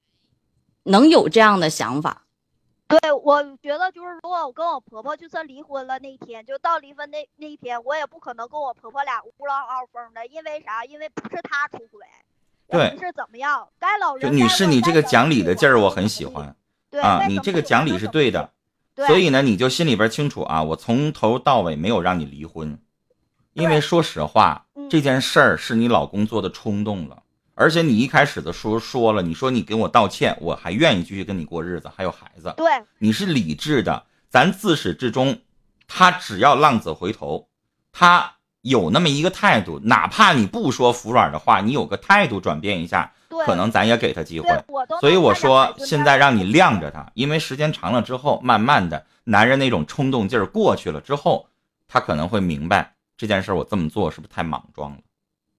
[0.85, 2.25] 能有这样的想法。
[2.89, 10.85] 对，我觉得就是，如果我跟我婆婆就算离婚了那一天，就到离婚那那一天，我也不可能跟我婆婆俩乌嗷嗷风的，因为啥？
[10.85, 12.05] 因为不是她出轨，
[12.69, 14.31] 对不是怎么样，该老人。
[14.31, 16.27] 就女士，你这个讲理的劲儿我很喜。
[16.27, 16.55] 欢
[16.91, 18.51] 对啊，你这个讲理是对的。
[18.95, 22.79] 对，所以呢，你就心里边清楚啊，我从头到尾没有让你离婚，
[23.55, 24.89] 因为说实话，嗯。
[24.91, 27.23] 这件事儿是你老公做的冲动了，
[27.55, 32.67] 而且你一开始的时候说了，你说你给我道歉，我还愿意继续跟你过日子，还有孩子，对。
[32.99, 35.39] 你是理智的，咱自始至终，
[35.87, 37.49] 他只要浪子回头，
[37.91, 43.13] 他有那么一个态度，哪怕你不说服软的话，你有个态度转变一下，
[43.47, 44.49] 可能咱也给他机会。
[45.01, 51.49] 所以我说现在让你晾着他，因为时间长了之后，慢慢的，男人那种冲动劲儿过去了之后，
[51.89, 54.99] 他可能会明白这件事我这么做是不是太莽撞了，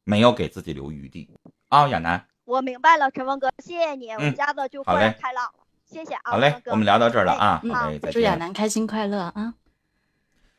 [0.03, 1.29] 没有给自己留余地。
[1.69, 8.35] 啊、亚楠，我明白了，陈峰哥，谢谢你，我们家的就豁好嘞然开朗了，谢谢啊，好嘞我们聊到这儿了啊，哎好嘞，再祝亚。
[8.35, 9.53] 楠开心快乐啊！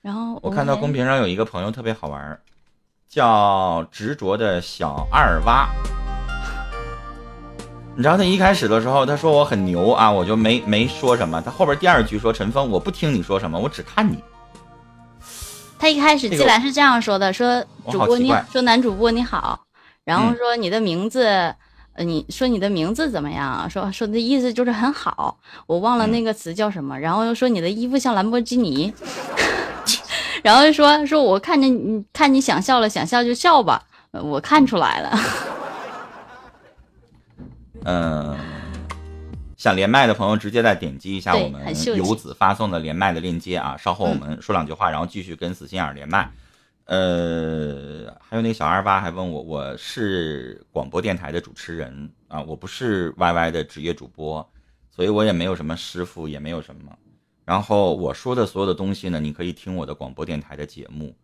[0.01, 2.41] 然后我看到公屏上有一个朋友特别好玩，
[3.07, 5.69] 叫执着的小二蛙。
[7.95, 11.43] 你知道他一开始的时候，他说我很牛啊，我就没没说什么。
[11.43, 14.25] 他后边第二句说陈峰，我不听你说什么，我只看你。
[15.85, 19.61] 他一开始这个进来是这样说的：说主播你说男主播你好，
[20.03, 21.27] 然后嗯说你的名字，
[21.93, 23.69] 呃，你说你的名字怎么样啊？
[23.69, 26.99] 说说的意思就是很好，我忘了嗯那个词叫什么。
[26.99, 28.91] 然后又说你的衣服像兰博基尼，
[30.43, 35.21] 然后又说说我看见你看你想笑了，想笑就笑吧，呃我看出来了。
[37.85, 38.35] 嗯，
[39.65, 43.79] 想连麦的朋友直接再点击一下我们游子发送的连麦的链接啊。
[43.79, 46.31] 稍后我们说两句话，然后继续跟死心眼儿连麦。
[46.85, 54.47] 呃，还有那个小二八还问我，我是广播电台的主持人啊，我不是 YY 的职业主播，
[54.95, 56.93] 所以我也没有什么师傅，也没有什么。
[57.47, 61.17] 然后我说的所有的东西呢，你可以听我的广播电台的节目，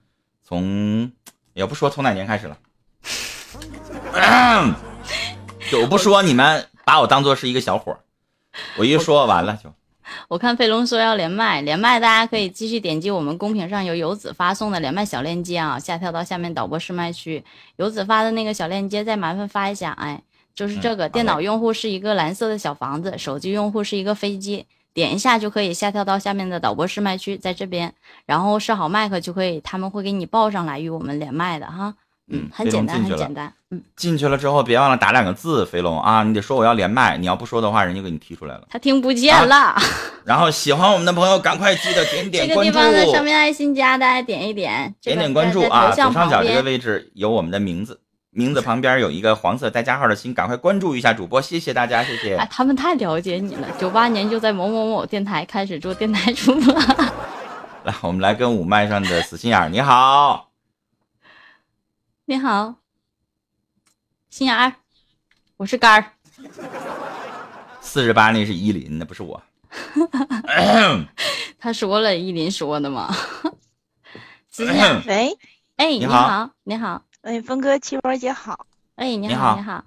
[0.42, 1.12] 从
[1.52, 2.58] 也不说从哪年开始了。
[5.70, 8.00] 就我不说，你们把我当做是一个小伙儿，
[8.78, 9.72] 我一说完了就。
[10.26, 17.44] 我看飞龙说要连麦，连麦大家可以继续点击我们公屏上由游子发送的连麦小链接啊，下跳到下面导播试麦区，
[17.76, 20.20] 游子发的那个小链接再麻烦发一下，哎，
[20.52, 27.94] 就是这个，嗯电脑用户是一个蓝色的小房子，手机用户是一个飞机，点一下就可以下跳到下面的导播试麦区，在这边，
[28.26, 31.94] 然后设好麦克就可以，他们会给你报上来与我们连麦的哈，
[32.30, 38.62] 嗯，很简单，很简单，嗯，进去了之后，别忘了打两个字，肥龙啊，你得说我要连麦，你要不说的话，人家给你踢出来了。
[38.70, 39.76] 他听不见了。
[40.24, 45.90] 然后喜欢我们的朋友，赶快记得点点这个地关注，方的上面爱心加，大家点一点，这个点点关注啊！
[45.90, 52.36] 左上角这个位置有我们的名字，名字旁边有一个黄色带加号的心，赶快关注一下主播，谢谢大家，谢谢。
[52.36, 53.66] 哎，他们太了解你了。
[53.78, 56.74] 九八年就在某某某电台开始做电台主播，
[57.82, 60.49] 来，我们来跟五麦上的死心眼儿，你好，
[62.30, 62.76] 你好，
[64.28, 64.72] 心眼儿，
[65.56, 66.12] 我是肝儿。
[67.80, 69.42] 四十八那是依林，那不是我。
[71.58, 73.12] 他说了，依林说的嘛。
[74.48, 75.36] 子眼，喂，
[75.74, 78.64] 哎，你好好，你好，哎，峰哥、七波姐好。
[78.94, 79.84] 哎，你你好，你好，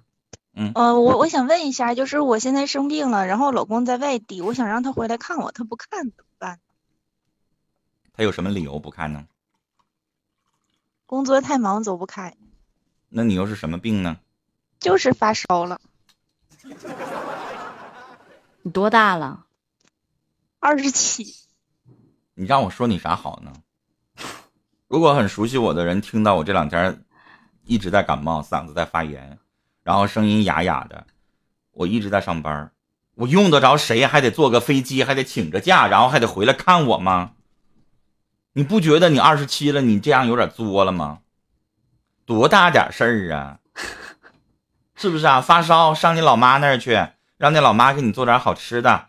[0.75, 6.59] 呃，我我想问一下，就是我现在生病了，然后老公在外地，我想让他回来看我，他不看怎么办？
[8.11, 9.27] 他有什么理由不看呢？
[11.13, 12.35] 工作太忙走不开，
[13.09, 14.17] 那你又是什么病呢？
[14.79, 15.79] 就是发烧了，
[18.63, 19.45] 你多大了？
[20.59, 21.35] 二十七。
[22.33, 23.53] 你让我说你啥好呢？
[24.89, 27.05] 如果很熟悉我的人听到我这两天
[27.63, 29.37] 一直在感冒，嗓子在发炎，
[29.83, 31.05] 然后声音哑哑的，
[31.73, 32.71] 我一直在上班，
[33.13, 37.33] 我用得着谁还得坐个飞机，还得请个假，然后还得回来看我吗？
[38.53, 41.19] 你不觉得你二十七了，你这样有点作了吗？
[42.25, 43.59] 多大点事儿啊？
[44.95, 45.41] 是不是啊？
[45.41, 49.07] 发烧上你老妈那儿去，让你老妈给你做点好吃的，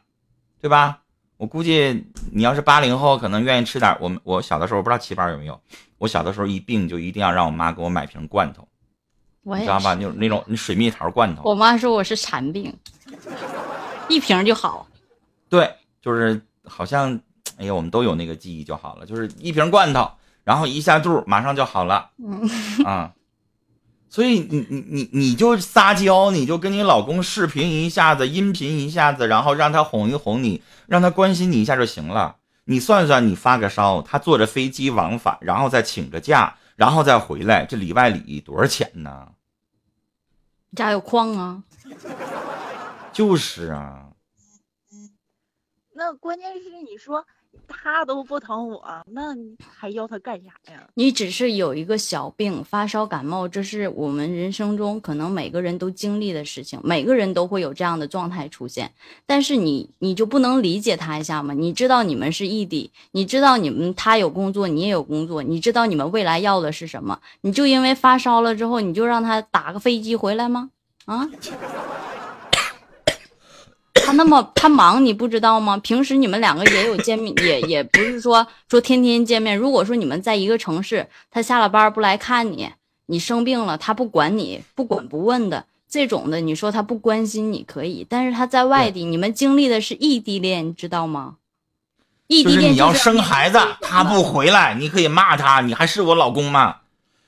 [0.61, 1.00] 对吧？
[1.37, 3.96] 我估计你要是八零后，可能愿意吃点。
[4.00, 5.61] 我们我小的时候不知道七班有没有，
[5.98, 8.66] 我小的时候一病就一定要让我妈给我买瓶罐头，
[9.42, 9.90] 我你知道吧？
[9.92, 9.96] 是。
[9.96, 12.74] 那种那种水蜜桃罐头，我妈说我是馋病，
[14.09, 14.87] 一瓶就好。
[15.50, 17.20] 对，就是好像，
[17.59, 20.11] 哎呀，我们都有那个记忆就好了，就是一瓶罐头，
[20.45, 22.48] 然后一下肚马上就好了，嗯，
[22.85, 23.13] 啊、
[24.09, 32.37] 所以你你你你就撒娇，你就跟你老公视频一下子，音频一下子，然后让他哄一哄你，让他关心你一下就行了。
[32.67, 39.29] 你算算，你发个烧，他坐着飞机往返，然后再请个假，然后再回来，这里外里多少钱呢？
[40.71, 41.63] 你家有矿啊？
[43.13, 44.04] 就是啊，
[45.97, 47.25] 那关键是你说
[47.69, 49.33] 他都不疼我，那
[49.65, 50.88] 还要他干啥呀？
[50.95, 58.90] 你只是有一个小病，发烧感冒，这是我们人生中可能每个人都经历的事情，每个人都会有这样的状态出现。
[59.25, 61.55] 但是你你就不能理解他一下吗？
[61.55, 67.21] 你知道你们是异地，你知道你们他有工作，你也有工作，你知道你们未来要的是什么？
[67.42, 70.71] 你就因为发烧了之后，你就让他打个飞机回来吗？
[71.05, 71.31] 啊？
[74.15, 75.77] 他那么他忙，你不知道吗？
[75.79, 79.58] 平时你们两个也有见面， 也也不是说说天天见面。
[79.58, 82.71] 如果说你们在一个城市，他下了班不来看你，
[83.06, 91.37] 你生病了他不管你，不管不问的这种的，你说他不关心你可以，但是他在外地，你们经历的是异地恋，你知道吗？
[92.29, 96.77] 异地恋你要生孩子，他不回来，你可以骂他，你还是我老公吗？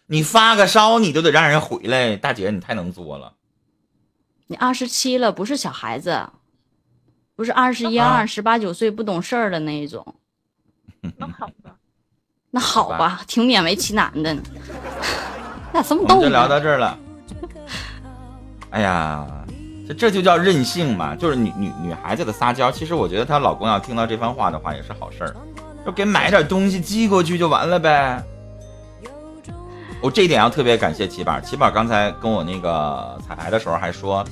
[0.07, 3.33] 你发个烧，你都得让人回来，大姐你太能作了。
[4.47, 6.29] 你二十七了，不是小孩子。
[7.37, 10.03] 不是二十一二十八九岁不懂事儿的那一种，
[11.19, 11.71] 那好吧，
[12.51, 14.35] 那好吧，挺勉为其难的。
[15.73, 16.23] 咋这么逗？
[16.23, 16.99] 就聊到这儿了。
[18.71, 19.27] 哎呀，
[19.87, 22.73] 这这就叫任性嘛，就是女女女孩子的撒娇。
[22.73, 25.37] 其实我觉得她老公要听到这番话的话也是好事儿，
[25.85, 28.23] 就给买点东西寄过去就完了呗。
[30.01, 34.25] 我这一点要特别感谢齐宝，齐宝刚才跟我那个彩排的时候还说。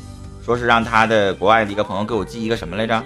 [0.45, 3.03] 说是让他的国外的一个朋友给我寄一个什么来着？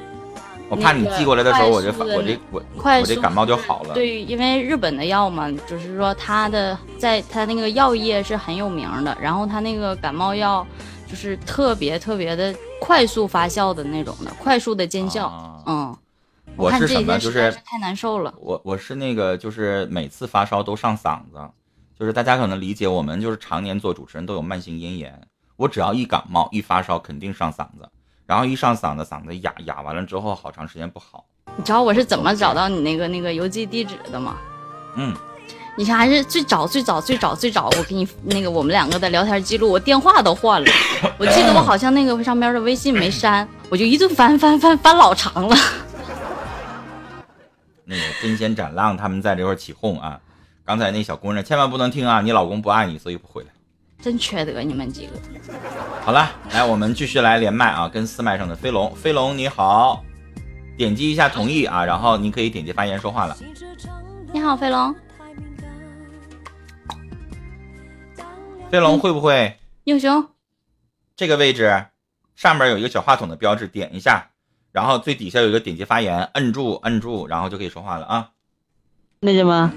[0.69, 3.95] 我怕你寄过来的时候，我这我这我我这感冒就好了。
[3.95, 10.67] 对，因为日本的药嘛，就是说它的在它那个药业是很有名的，然后它那个感冒药
[11.09, 15.63] 就是特别特别的快速发酵的那种的，快速的见效。
[15.65, 15.97] 嗯，
[16.55, 17.19] 我是什么？
[17.19, 18.35] 就是太难受了。
[18.39, 21.39] 我我是那个，就是每次发烧都上嗓子，
[21.99, 25.19] 就是大家可能理解，我们就是常年做主持人都有慢性咽炎。
[25.59, 27.89] 我只要一感冒一发烧，肯定上嗓子，
[28.27, 31.25] 然后一上嗓子，嗓子哑哑完了之后，好长时间不好。
[31.57, 34.37] 你知道我是怎么找到你那个那个邮寄地址的吗？
[34.95, 35.13] 嗯，
[35.77, 40.71] 你看还是最早最早最早最早，我给你那个我们两个的聊天记录，我电话都换了。
[41.19, 45.57] 我记得我好像那个上边的微信没删，我就一顿翻翻翻翻老长了。
[47.85, 50.21] 那个针线斩浪他们在这块起哄啊，
[50.65, 53.49] 刚才那小姑娘千万不能听啊，你老公不爱你，所以不回来。
[54.09, 55.13] 真缺德，你们几个！
[56.01, 60.03] 好了，来，我们继续来连麦啊，跟四麦上的飞龙，飞龙你好，
[60.79, 63.37] 点击一下同意啊，然后你可以点击发言说话了。
[64.33, 64.95] 你好，飞龙。
[68.71, 69.59] 飞龙会不会？
[69.85, 70.27] 英雄。
[71.15, 71.85] 这个位置
[72.35, 74.31] 上面有一个小话筒的标志，点一下，
[74.73, 78.31] 然后最底下有一个点击发言，摁住，摁住，然后就可以说话了啊。
[79.21, 79.71] 听见吗？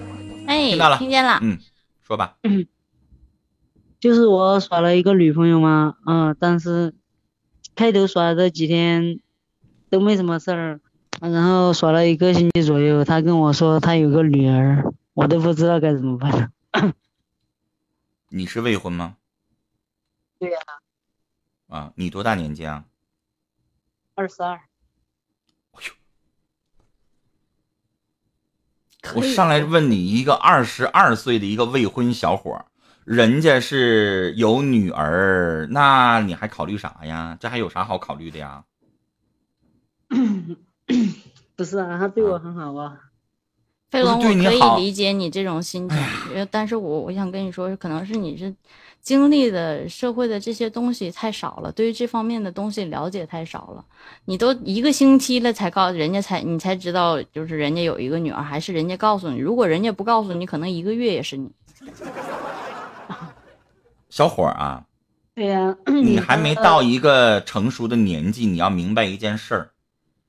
[0.48, 1.38] 哎，听到了，听见了。
[1.42, 1.60] 嗯，
[2.02, 2.38] 说吧。
[4.02, 6.96] 就是我耍了一个女朋友嘛，嗯，但是
[7.76, 9.20] 开头耍的几天
[9.92, 10.82] 都没什么事儿，
[11.22, 16.52] 然后耍了一个星期左右，他跟我说他有个女儿，我都不知道该怎么办。
[18.30, 19.18] 你是未婚吗？
[20.40, 20.58] 对呀。
[21.68, 22.86] 啊，你多大年纪啊？
[24.16, 24.56] 二十二。
[25.74, 25.84] 哎
[29.04, 32.66] 呦，我上来问你一个二十二岁的一个未婚小伙。
[33.06, 37.38] 人家是有女儿，那你还考虑啥呀？
[37.40, 38.64] 这还有啥好考虑的呀？
[41.56, 42.98] 不是啊，他对我很好啊。
[43.90, 45.98] 飞龙，我可以理解你这种心情，
[46.50, 48.56] 但是我我想跟你说，可能是你是
[49.02, 53.84] 经历的社会的这些东西太少了，对于这方面的东西了解太少了。
[54.24, 59.40] 你都一个星期了才告人家才你才知道，就是人家有一个女儿，还是人家告诉你？
[59.40, 61.52] 如果人家不告诉你，可能一个月也是你。
[64.12, 64.86] 小伙儿啊，
[65.34, 69.72] 对呀， 你还没到一个成熟的年纪，你要明白一件事儿，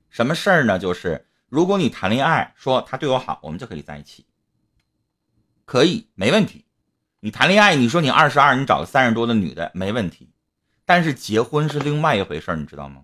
[0.08, 0.78] 什么事儿呢？
[0.78, 4.24] 就是如果你谈恋爱，说他对我好，我们就可以在一起，
[5.64, 6.64] 可以没问题。
[7.18, 10.30] 你谈恋爱，你说你二十二，你找个三十多的女的没问题，
[10.86, 13.02] 但是结婚是另外一回事儿，你知道吗？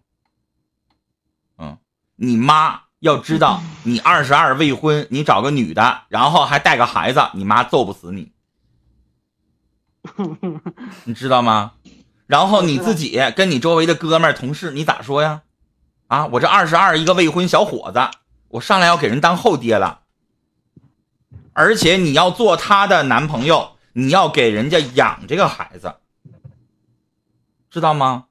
[1.58, 1.76] 嗯，
[2.14, 8.30] 你妈要知道你二十二未婚，你找个女的，然后还带个孩子，你妈揍不死你。
[11.04, 11.72] 你知道吗？
[12.26, 15.42] 然后你自己跟你周围的哥们儿、同事，你咋说呀？
[16.08, 18.00] 啊，我这二十二一个未婚小伙子，
[18.48, 20.00] 我上来要给人当后爹了，
[21.52, 25.94] 而且你要做他的男朋友，你要给人家养这个孩子，
[27.70, 28.26] 知道吗？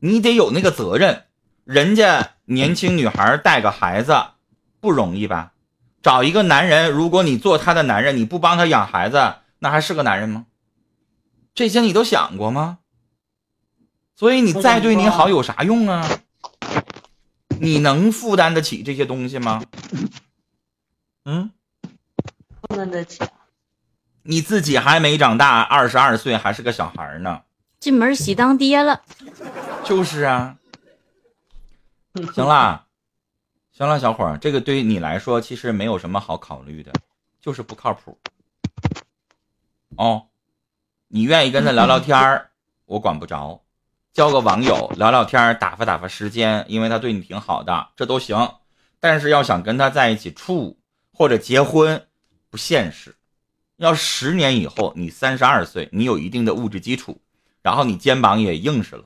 [0.00, 1.24] 你得有那个责任。
[1.64, 4.14] 人家年轻女孩带个孩子
[4.80, 5.52] 不容易吧？
[6.02, 10.44] 找一个男人，如果你做他的男人，你不帮他养孩子，那还是个男人吗？
[11.54, 12.78] 这些你都想过吗？
[14.16, 16.08] 所以你再对你好有啥用啊？
[17.60, 19.62] 你能负担得起这些东西吗？
[21.24, 21.50] 嗯，
[22.60, 23.30] 负担得起啊。
[24.22, 27.42] 你自己还没长大，二十二岁还是个小孩呢。
[27.78, 29.02] 进门喜当爹了。
[29.84, 30.56] 就是啊。
[32.32, 32.86] 行了，
[33.72, 36.92] 行了，小伙儿，这个对于你来说其实没有什么好考虑的，
[37.40, 38.16] 就是不靠谱。
[39.96, 40.26] 哦，
[41.14, 42.50] 你愿意跟他聊聊天儿，
[42.86, 43.62] 我管不着。
[44.12, 48.36] 交个网友聊聊天儿，打发打发时间，因为他对你挺好的，这都行。
[48.98, 50.76] 但是要想跟他在一起处
[51.12, 52.04] 或者结婚，
[52.50, 53.14] 不现实。
[53.76, 57.20] 要十年以后，你三十二岁，你有一定的物质基础，
[57.62, 59.04] 然后你肩膀也硬实了，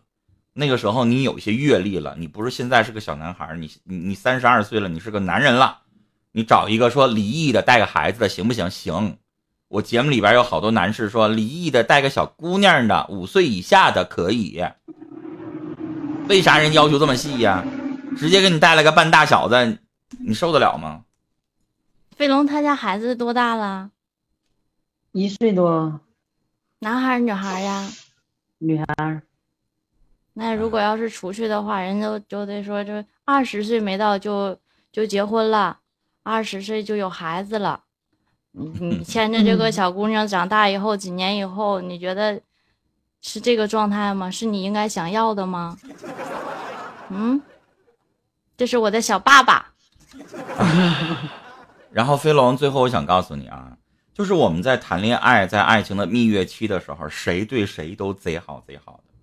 [0.54, 5.80] 那个时候你有一些阅历了，你不是现在是个小男孩，你你你三十二岁了，你是个男人了，
[6.32, 8.70] 你找一个说离异的带个孩子的行不行？
[8.70, 9.18] 行。
[9.68, 14.64] 我节目里边有好多男士说离异的带个小姑娘的五岁以下的可以，
[16.26, 17.62] 为啥人要求这么细呀？
[18.16, 19.78] 直接给你带了个半大小子，
[20.26, 21.04] 你受得了吗？
[22.16, 23.90] 飞龙他家孩子多大了？
[25.12, 26.00] 一岁多，
[26.78, 27.88] 男孩儿女孩儿呀？
[28.56, 29.22] 女孩儿，
[30.32, 34.58] 那如果要是出去的话，人家就得说，这二十岁没到就
[34.90, 35.78] 就结婚了，
[36.22, 37.84] 二十岁就有孩子了。
[38.52, 42.40] 你你牵着这个小姑娘长大以后，几年以后，你觉得
[43.20, 44.30] 是这个状态吗？
[44.30, 45.76] 是你应该想要的吗？
[47.10, 47.40] 嗯，
[48.56, 49.72] 这是我的小爸爸。
[51.92, 53.76] 然后飞龙，最后我想告诉你啊，
[54.12, 59.14] 就是我们在谈恋爱，在爱情的蜜月期的时候，谁对谁都贼好贼好的。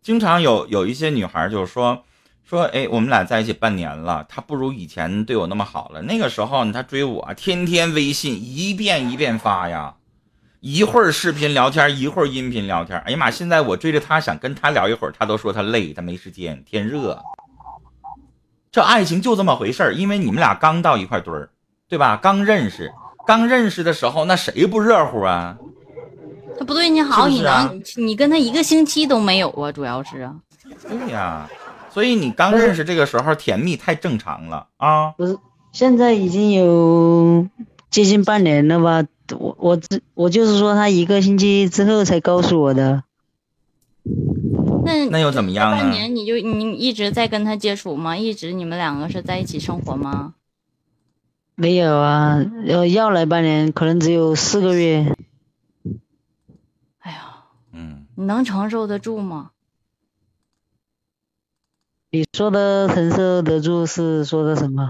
[0.00, 2.04] 经常有有一些女孩就是说
[2.48, 6.00] 说，哎，我们俩在一起半年了，他不如以前对我那么好了。
[6.00, 9.96] 那个时候他追我，天天微信一遍一遍发呀，
[10.60, 12.98] 一会儿视频聊天，一会儿音频聊天。
[13.00, 17.20] 哎呀妈，现在我追着他想跟他聊一会儿，他都说他累，他没时间，天热。
[18.72, 21.50] 这爱情就这么回事儿，因为你们俩刚到一块堆儿，
[21.86, 22.16] 对吧？
[22.16, 22.90] 刚认识，
[23.26, 25.54] 刚认识的时候，那谁不热乎啊？
[26.58, 29.70] 他不对你好，你是是啊能你跟他一个星期都没有啊？
[29.70, 30.34] 主要是啊，
[30.88, 31.48] 对呀，
[31.98, 35.10] 所以你刚认识这个时候甜蜜太正常了啊。
[35.18, 35.36] 不是，
[35.72, 37.48] 现在已经有
[37.90, 39.04] 接近半年了吧？
[39.36, 43.02] 我我只我就是说他一个星期之后才告诉我的。
[44.84, 45.78] 那那又怎么样呢？
[45.78, 48.16] 半年你就你一直在跟他接触吗？
[48.16, 50.34] 一直你们两个是在一起生活吗？
[51.56, 55.16] 没有啊，要要来半年，可能只有四个月。
[57.00, 57.42] 哎呀，
[57.72, 59.50] 嗯，你能承受得住吗？
[62.10, 64.88] 你说的承受得住是说的什么？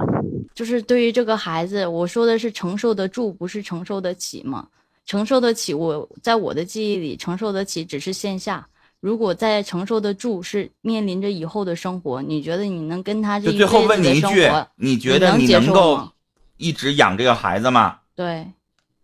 [0.54, 4.68] 就是对于这个孩子，我说的是承受得住，不是承受得起嘛？
[5.04, 8.68] 承受得起，我在我的记忆里，承受得起只是线下。
[9.00, 16.08] 如果在承受得住，是面临着以后的生活，你觉得你能跟他这就一最后问辈子的你一句生活，，你觉得你能够？
[16.56, 18.00] 一直养这个孩子吗？
[18.16, 18.46] 对，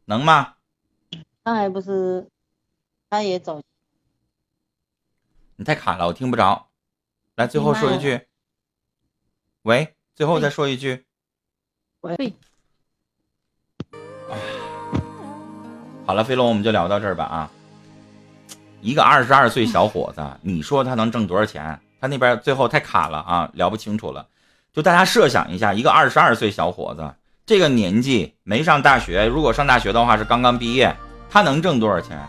[0.06, 0.54] 能吗？
[1.44, 2.26] 他还不是，
[3.10, 3.60] 他也走
[5.56, 6.66] 你太卡了，我听不着。
[7.36, 8.20] 来，最后说一句。
[9.62, 11.04] 喂，最后再说一句。
[12.02, 12.32] 喂，
[16.06, 17.50] 好了，飞龙，我们就聊到这儿吧啊。
[18.80, 21.80] 一个二十二岁小伙子，你说他能挣多少钱？
[22.00, 24.28] 他那边最后太卡了啊，聊不清楚了。
[24.72, 27.14] 就大家设想一下，一个二十二岁小伙子，
[27.46, 30.94] 这个年纪没上大学，如果上大学的话是刚刚毕业，
[31.28, 32.24] 他能挣多少钱？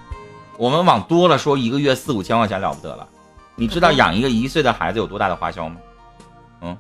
[0.58, 3.08] 我们往多了说，一个月四五千块钱了不得了。
[3.56, 5.78] 你知道养一个一岁的孩子有多大的花销吗？
[6.62, 6.78] 嗯，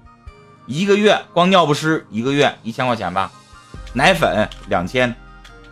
[0.65, 3.31] 一个月光尿不湿一个月一千块钱吧，
[3.93, 5.15] 奶粉两千，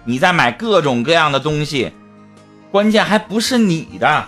[0.06, 1.92] 你再买各种各样的东西，
[2.72, 4.26] 关键还不是你的，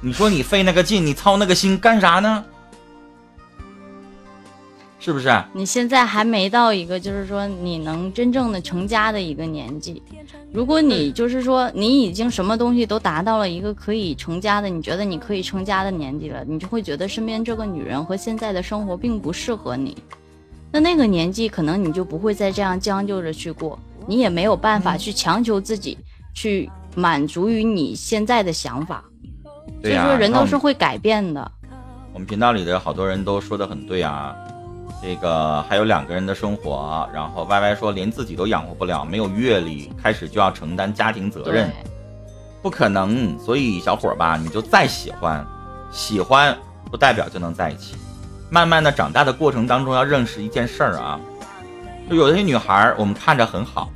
[0.00, 2.44] 你说你费那个劲，你操那个心干啥呢？
[5.06, 5.30] 是不是？
[5.52, 10.02] 你现在还没到一个就是说你能真正的成家的一个年纪。
[10.52, 19.96] 如果你就是说你已经什么东西都达到了一个可以成家的，你觉得你可以成家的年纪了，你就会觉得身边这个女人和现在的生活并不适合你。
[20.72, 23.78] 那那个年纪可能你就不会再这样将就着去过，
[24.08, 25.96] 你也没有办法去强求自己
[26.34, 29.04] 去满足于你现在的想法。
[29.82, 31.52] 所以说人都是会改变的。
[32.12, 34.34] 我们频道里的好多人都说的很对啊，
[35.06, 41.70] 这个还有两个人的生活，然后 Y Y 说连自己都养活不了，没有阅历，开始就要承担家庭责任，，
[42.60, 43.38] 不可能。
[43.38, 45.46] 所以小伙儿吧，你就再喜欢，
[45.92, 46.58] 喜欢
[46.90, 47.94] 不代表就能在一起。
[48.50, 51.20] 慢慢的长大的过程当中，要认识一件事儿啊，
[52.10, 53.88] 就有些女孩儿我们看着很好，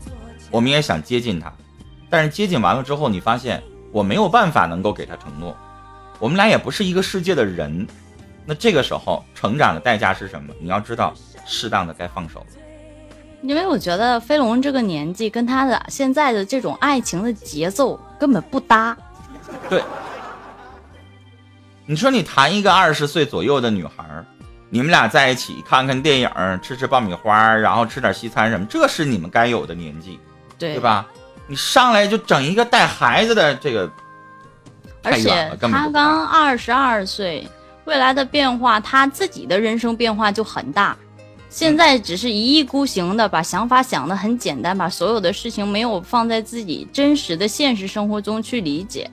[0.48, 1.52] 我们也想接近她，
[2.08, 5.56] 但是接近完了之后，你发现我没有办法能够给她承诺，
[6.20, 7.84] 我们俩也不是一个世界的人。
[8.50, 10.52] 那这个时候，成长的代价是什么？
[10.58, 11.14] 你要知道，
[11.46, 12.44] 适当的该放手。
[13.42, 18.96] 因为我觉得飞龙这个年纪跟他的现在的这种爱情的节奏根本不搭。
[19.68, 19.80] 对，
[21.86, 24.26] 你说你谈一个二十岁左右的女孩儿，
[24.68, 26.28] 你们俩在一起看看电影，
[26.60, 30.18] 吃吃爆米花，然后吃点西餐什么，这是你们该有的年纪，
[30.58, 30.80] 对对？
[30.80, 31.06] 吧？
[31.46, 33.88] 你上来就整一个带孩子的这个，
[35.04, 37.48] 而且他刚二十二岁，
[37.90, 40.96] 未来的变化，他自己的人生变化就很大。
[41.48, 49.10] 现在只是一意孤行的把想法想得很简单，把所有的事情没有放在自己真实的现实生活中去理解。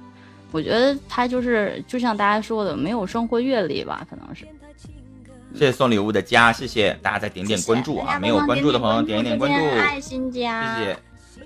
[0.51, 4.47] 我觉得他就是就像大家说的，没有生活阅历吧，可能是。
[5.55, 8.19] 谢谢送礼物的家，谢谢大家再点点关注啊！
[8.19, 10.97] 没有关注的朋友点一点关注，爱心加，谢谢。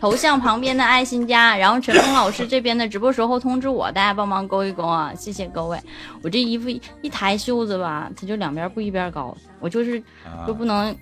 [0.02, 5.14] 头像旁边的爱心加，然后陈峰老师这边的直播时候通知我，大家帮忙勾一勾啊！
[5.16, 5.80] 谢谢各位。
[6.24, 10.96] 我这衣服一一抬袖子吧，它就两边不一边高，我就是啊就不能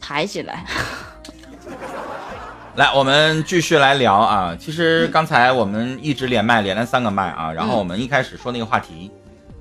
[0.00, 0.64] 抬起来。
[2.74, 4.56] 来，我们继续来聊啊。
[4.58, 7.52] 其实刚才我们一直连麦，连了三个麦啊。
[7.52, 9.12] 然后我们一开始说那个话题，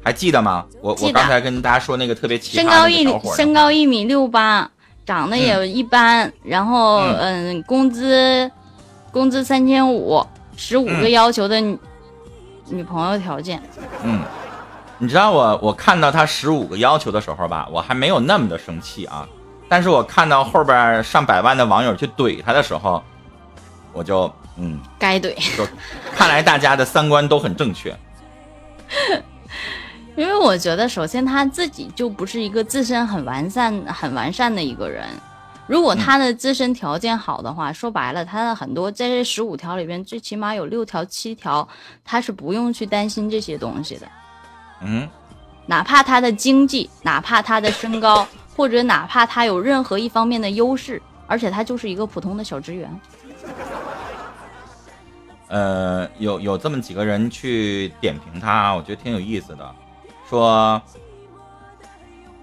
[0.03, 0.65] 还记得吗？
[0.81, 4.67] 我我刚才跟大家说那个特别奇葩身高一身高一米六八，
[5.05, 8.49] 长得也一般，然后嗯，工资
[9.11, 11.77] 工资三千五，十五个嗯要求的女、
[12.67, 13.61] 女朋友条件。
[14.03, 14.21] 嗯，
[14.97, 19.27] 你知道我我看到他十五个要求的时候吧，我还没有那么的生气啊。
[19.67, 23.03] 但是我看到后边上百万的网友去怼他的时候，
[23.93, 25.67] 我就嗯，该怼，就
[26.15, 27.95] 看来大家的三观都很正确。
[30.17, 35.05] 因为我觉得首先他自己就不是一个自身很完善、很完善的一个人。
[35.69, 41.67] 如果他的自身条件好的话，说白了，他的很多在这十五条里边，最起码有六条、七条，
[42.03, 44.07] 他是不用去担心这些东西的。
[44.81, 45.07] 嗯，
[45.67, 52.99] 哪怕他的经济，哪怕他的身高， 或者哪怕他有任何一方面的优势，而且他就是一个普通的小职员。
[55.49, 59.75] 呃，有有这么几个人去点评他，我觉得挺有意思的，
[60.27, 60.81] 说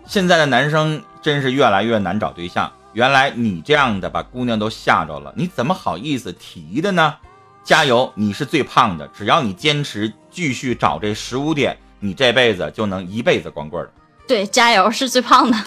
[0.07, 2.71] 现在的男生真是越来越难找对象。
[2.97, 7.15] 原来你这样的把姑娘都吓着了，你怎么好意思提的呢？
[7.63, 13.91] 加油，你是最胖的，只要你坚持继续找这十五点，你这辈子就能一辈子光棍了。
[14.27, 15.59] 对，加油，是最胖的。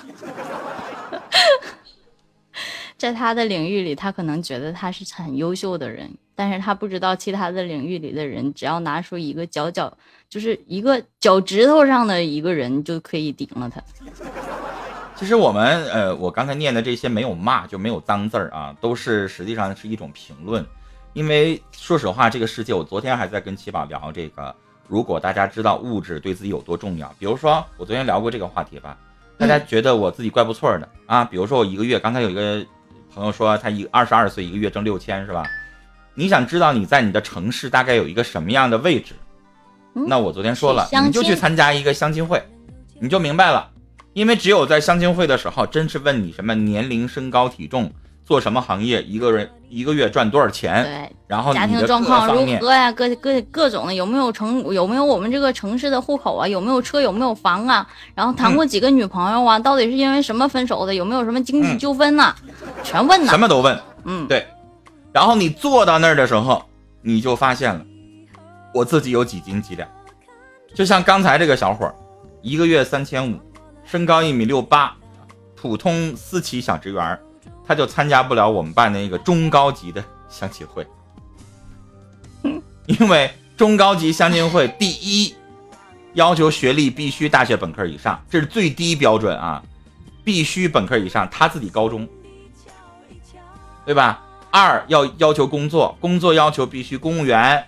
[2.97, 9.95] 在他的领域里，他可能觉得他是很优秀的人，但是他不知道其他的领域里的人，只要拿出一个脚脚，
[10.27, 13.79] 就是一个脚趾头上的一个人就可以顶了他。
[15.19, 20.65] 其实我们呃，我刚才念的这些没有骂，就没有脏字儿啊，都是实际上是一种评论。
[21.11, 24.55] 因为说实话，这个世界，我昨天还在跟七宝聊这个，
[24.87, 28.97] 如果大家知道物质对自己有多重要，比如说我昨天聊过这个话题吧，
[29.37, 32.65] 大家觉得我自己怪不错的啊，比如说我一个月，刚才有一个
[33.13, 35.43] 朋友说他一二十二岁，一个月挣六千是吧？
[36.13, 39.13] 你想知道你在你的城市大概有一个什么样的位置？
[39.95, 42.41] 嗯那我昨天说了你就去参加一个相亲会，
[43.01, 43.69] 你就明白了。
[44.13, 47.91] 因为只有在相亲会的时候，真是问你什么年龄、身高、体重，
[48.25, 52.91] 做什么行业，一个人一个月赚多少钱，对，然后家庭状况如，何呀？
[52.91, 56.47] 各各各种的，有没有城有没有我们这个城市的户口啊？
[56.47, 56.99] 有没有车？
[56.99, 57.87] 有没有房啊？
[58.15, 59.59] 然后谈过几个女朋友啊？
[59.59, 60.93] 到底是因为什么分手的？
[60.93, 62.35] 有没有什么经济嗯纠纷呐、
[62.83, 63.39] 全问呢什。
[63.39, 63.79] 么都问。
[64.05, 64.45] 嗯，对，
[65.11, 66.63] 然后你坐到那儿的时候，
[67.01, 67.81] 你就发现了，
[68.73, 69.87] 我自己有几斤几两。
[70.73, 71.95] 就像刚才这个小伙儿，
[72.41, 73.37] 一个月三千五，
[73.89, 74.95] 身高一米六八，
[75.55, 77.19] 普通私企小职员儿，
[77.65, 80.85] 他就参加不了我们办的那个中高级的相亲会，
[82.85, 85.35] 因为中高级相亲会第一
[86.13, 89.63] 要求学历必须大学本科以上，这是最低标准啊，
[90.23, 92.07] 必须本科以上，他自己高中。
[93.85, 94.23] 对吧？
[94.51, 97.65] 二要要求工作，工作要求必须公务员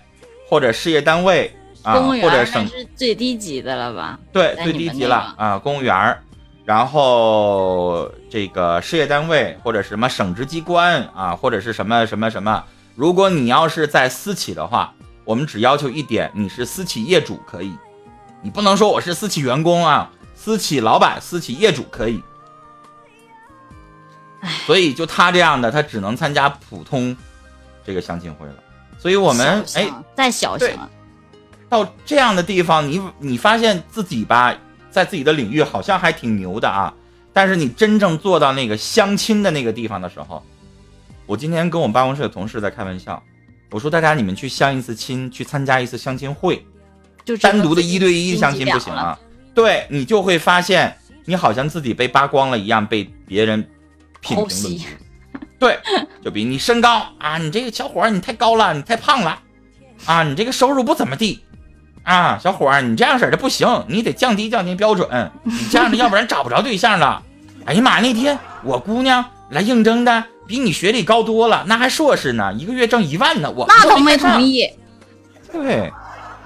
[0.48, 1.52] 或者事业单位
[1.82, 4.18] 啊，公务员或者省是最低级的了吧？
[4.32, 6.22] 对最低级了啊，公务员儿，
[6.64, 12.64] 然后这个事业单位或者什么省直机关啊，或者是什么什么什么。
[12.94, 17.72] 如果你要是在私企的话，我们只要求一点，你是私企业主可以，
[18.42, 22.22] 你不能说我是私企员工啊，私企老板、私企业主可以。
[24.66, 27.16] 所以就他这样的，他只能参加普通
[27.84, 28.54] 这个相亲会了。
[28.98, 30.76] 所以我们哎，再小型对，
[31.72, 34.54] 到这样的地方，你你发现自己吧，
[34.90, 36.92] 在自己的领域好像还挺牛的啊，
[37.32, 40.42] 但是你真正做到那个相亲的那个地方的时候，
[41.24, 43.22] 我今天跟我们办公室的同事在开玩笑，
[43.70, 46.62] 我说大家你们去相一次亲，去参加一次相亲会，
[47.24, 48.78] 就单独的一对一相亲不。
[48.78, 49.18] 行啊，
[49.54, 50.94] 对你就会发现
[51.24, 53.66] 你好像自己被扒光了一样，被别人
[54.20, 54.80] 品评论。
[55.58, 55.78] 对，
[56.22, 59.40] 就比你身高啊，你这个小伙儿你太高了，你太胖了，
[60.04, 61.42] 啊，你这个收入不怎么地，
[62.04, 67.22] 啊，小伙儿你这样式儿的不行，你得降低降低标准，你这样的要不然找不着对象了。
[67.64, 74.42] 哎呀妈，那天我姑娘来应征的比你学历高多了，那还硕士呢，一个月挣一万呢，我那都没同。
[74.42, 74.68] 意。
[75.52, 75.92] 对，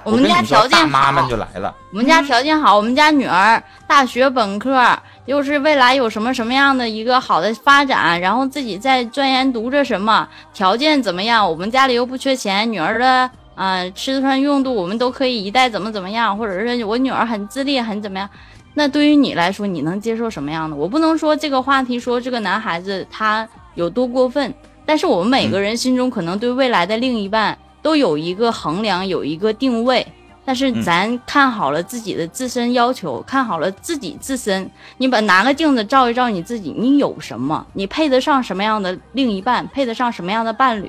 [0.04, 1.74] 我们家条件好妈妈们，就来了。
[1.92, 4.84] 我们家条件好，我们家女儿大学本科，
[5.24, 18.28] 又是未来有什么什么样的一个好的发展，然后自己在钻研读着什么，条件怎么样，我们家里又不缺钱，女儿的啊、吃穿用度我们都可以一代怎么怎么样，或者是我女儿很自立，很怎么样。
[18.74, 20.76] 那对于你来说，你能接受什么样的？
[20.76, 24.54] 我不能说这个话题说这个男孩子他有多过分，
[24.84, 30.07] 但是我们每个人心中可能对未来的另一半都有一个衡量，有一个定位。
[30.44, 37.66] 但是咱看好了自己的自身要求，看好了自己自身，你把拿个镜子照一照你自己，你有什么？
[37.72, 39.66] 你配得上什么样的另一半？
[39.66, 40.88] 配得上什么样的伴侣？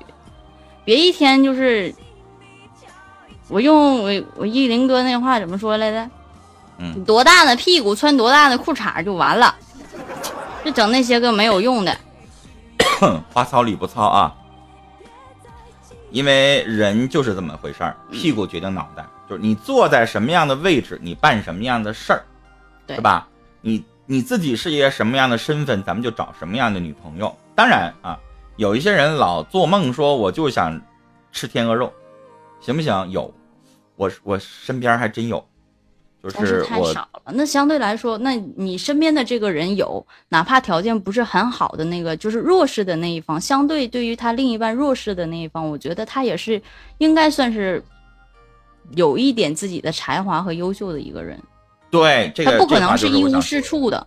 [0.86, 1.92] 别一天就是，
[3.48, 6.10] 我用我我一林哥那话怎么说来着？
[6.80, 9.56] 嗯你多大的屁股穿多大的裤衩就完了，
[10.64, 11.98] 就整那些个没有用的。
[13.00, 14.36] 哼，话糙理不糙啊。
[16.12, 22.24] 因为人就是这么回事儿，屁股决定脑袋，就是你坐在什么样的位置，你办什么样的事儿，
[22.86, 23.28] 对是吧？
[23.62, 27.36] 你你自己是一个什么样的身份，咱们就找什么样的女朋友。
[27.56, 28.18] 当然啊，
[28.56, 30.80] 有一些人老做梦说我就想
[31.32, 31.92] 吃天鹅肉，
[32.60, 33.10] 行不行？
[33.12, 33.34] 有，
[33.96, 35.38] 我我身边还真有，
[36.22, 37.32] 就但是太我少了。
[37.34, 46.62] 那相对来说，那你身边的这个人有，哪怕条件不是很好的那个，就是弱势的那一方，相对对于他另一半弱势的那一方，我觉得他也是
[46.98, 47.84] 应该算是
[48.96, 51.42] 有一点自己的才华和优秀的一个人，
[51.90, 54.06] 对这个他不可能是一无是处的。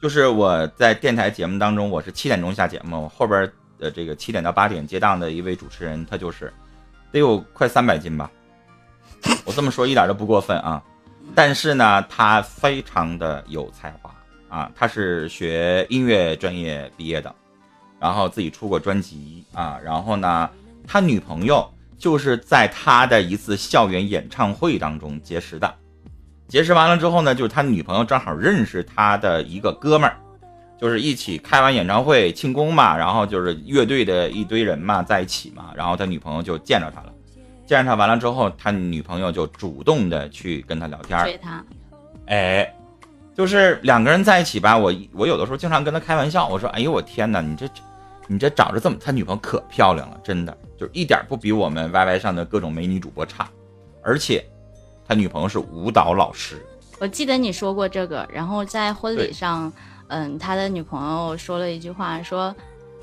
[0.00, 6.52] 就是我在电台节目当中，我是七点钟下节目，后边的这个七点到八点接档的一位主持人，他就是
[7.12, 8.30] 得有快三百斤吧，
[9.44, 10.82] 我这么说一点都不过分啊。
[11.34, 14.14] 但是呢，他非常的有才华
[14.48, 17.34] 啊，他是学音乐专业毕业的，
[18.00, 20.48] 然后自己出过专辑啊，然后呢，
[20.86, 25.74] 他女朋友就是在他的一次校园演唱会当中结识的。
[26.48, 30.18] 结识完了之后呢，就是他女朋友正好认识他的一个哥们儿，
[30.80, 37.12] 就是一起开完演唱会庆功嘛，然后就是乐队的一堆人嘛在一起嘛，然后他女朋友就见着他了，
[37.66, 41.64] 见着他完了之后，他女朋友就主动的去跟他聊天儿，追他，
[42.26, 42.74] 哎，
[43.34, 47.68] 就是两个人在一起吧，我我有的时候经常跟他开玩笑，我说，哎呦我天哪，你这
[48.26, 53.48] 你这长着这么，他女朋友可漂亮了，真的就是一点不比我们 YY 上的各种美女主播差，
[54.02, 54.44] 而且
[55.06, 56.64] 他女朋友是舞蹈老师。
[57.00, 59.72] 我记得你说过这个，然后在婚礼上，
[60.08, 62.54] 嗯，他的女朋友说了一句话，说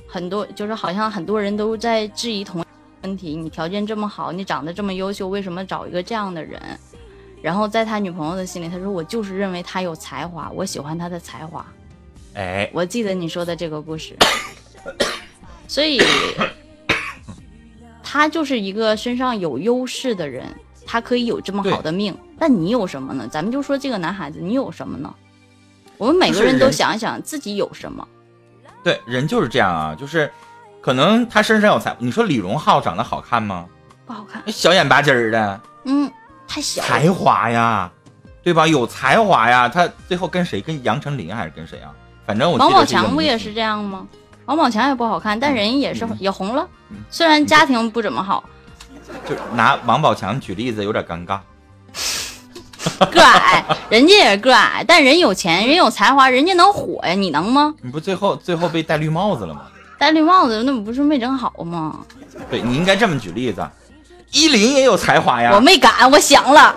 [0.08, 2.64] 很多就是好像很多人都在质疑同
[3.03, 6.60] 问题：你条件这么好，你长得这么优秀，为什么找一个这样的人？
[7.41, 11.66] 然后在他女朋友的心里，他说我就是认为他有才华，我喜欢他的才华。
[12.34, 14.16] 哎，我记得你说的这个故事，
[15.68, 16.01] 所以
[18.01, 20.43] 他就是一个身上有优势的人，
[20.88, 22.18] 他可以有这么好的命。
[22.39, 23.28] 但你有什么呢？
[23.32, 25.14] 咱们就说这个男孩子，你有什么呢？
[25.98, 28.08] 我们每个人都想一想自己有什么。
[28.84, 30.32] 对，人就是这样啊，就是
[30.82, 33.66] 可能他身上有才，你说李荣浩长得好看吗？
[34.06, 36.12] 不好看，小眼巴尖儿的，嗯，
[36.48, 36.84] 太小。
[36.84, 37.91] 才华呀，
[38.43, 38.68] 对吧？
[38.68, 40.62] 有才华呀，他最后跟谁？
[40.62, 41.89] 跟杨丞琳还是跟谁啊？
[42.28, 44.06] 反正我王宝强不也是这样吗？
[44.46, 48.43] 王宝强也不好看，但人也是、嗯也红了嗯，虽然家庭不怎么好，
[49.28, 51.39] 就拿王宝强举例子有点尴尬。
[53.11, 57.73] 个矮，人家也是个矮，但人有钱，人有才华，人家能火呀，你能吗？
[57.81, 59.61] 你不最后最后被戴绿帽子了吗？
[59.97, 61.99] 戴绿帽子那不是没整好吗？
[62.49, 63.65] 对你应该这么举例子。
[64.31, 66.75] 依林也有才华呀，我没敢，我想了，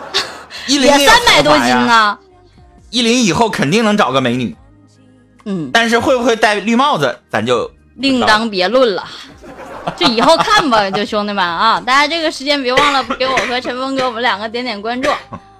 [0.66, 1.58] 也依林也三百多。
[1.58, 2.16] 斤呢。
[2.90, 4.56] 依林以后肯定能找个美女，
[5.44, 9.04] 嗯，但是会不会戴绿帽子，咱就另当别论了。
[9.96, 15.10] 就以后看吧，就兄弟们啊，大家这个时间别忘了给我和陈峰哥我们两个点点关注。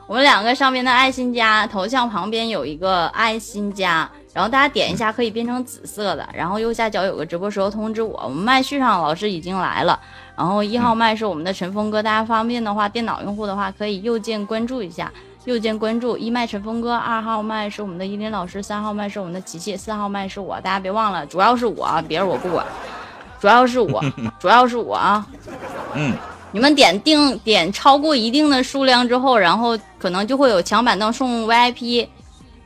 [0.08, 8.18] 我们两个上边的爱心加头像旁边有一个爱心加，然后大家点一下可以变成紫色的，然后右下角有个直播时候通知我。
[8.24, 10.00] 我们麦序上老师已经来了，
[10.34, 15.12] 然后一号麦是我们的陈峰哥，大家方便的话，电脑用户的话可以右键关注一下。
[15.44, 22.66] 右键关注一麦陈峰哥，二号麦是我们的依林老师，三号麦是我们的琪琪，四号麦是我，大家别忘了，主要是我，啊，别人我不管，
[23.38, 24.02] 主要是我，
[24.40, 25.26] 主要是我啊！
[25.94, 26.14] 嗯，
[26.52, 32.08] 你们点定点超过一定的数量之后，然后可能就会有抢板凳送 VIP，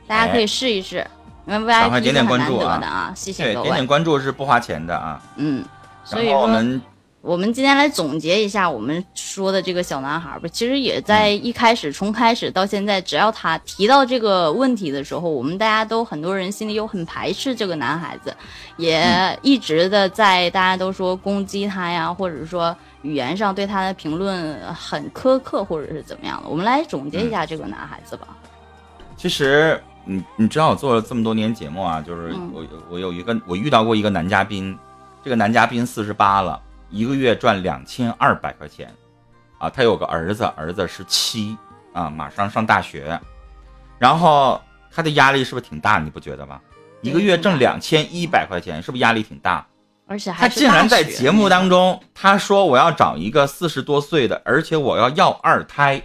[0.07, 1.05] 大家可以试一试。
[1.45, 3.87] 因为 VIP 点点是很难关注啊得的啊，谢谢对，各点点。
[3.87, 5.21] 关注是不花钱的啊。
[5.35, 5.65] 嗯，
[6.05, 6.81] 所然以我们
[7.23, 10.49] 我们今天来总结一下我们说的这个小男孩儿吧。
[10.51, 18.35] 其实也在嗯一开始，从开始到现在，只要他提到这个问题的时候，我们大家都很多人心里有很排斥这个男孩子，
[18.75, 26.49] 也嗯一直的在大家都说攻击他呀，或者说语言上对他的评论很苛刻，或者是怎么样的。
[26.49, 28.27] 我们来总结一下这个男孩子吧。
[29.15, 34.77] 其实你你知道我做了这么多年节目啊，就是嗯我我有一个我遇到过一个男嘉宾，
[35.23, 36.61] 这个男嘉宾四十八了，
[36.93, 38.93] 一个月赚两千二百块钱，
[39.57, 41.57] 啊，他有个儿子，儿子是七
[41.91, 43.19] 啊，马上上大学，
[43.97, 45.97] 然后他的压力是不是挺大？
[45.97, 46.61] 你不觉得吗？
[47.01, 49.65] 一个月挣两千一百块钱，是不是压力挺大？
[50.05, 55.99] 而且他还是竟然在节目当中，他说我要找一个四十多岁的，而且我要要二胎，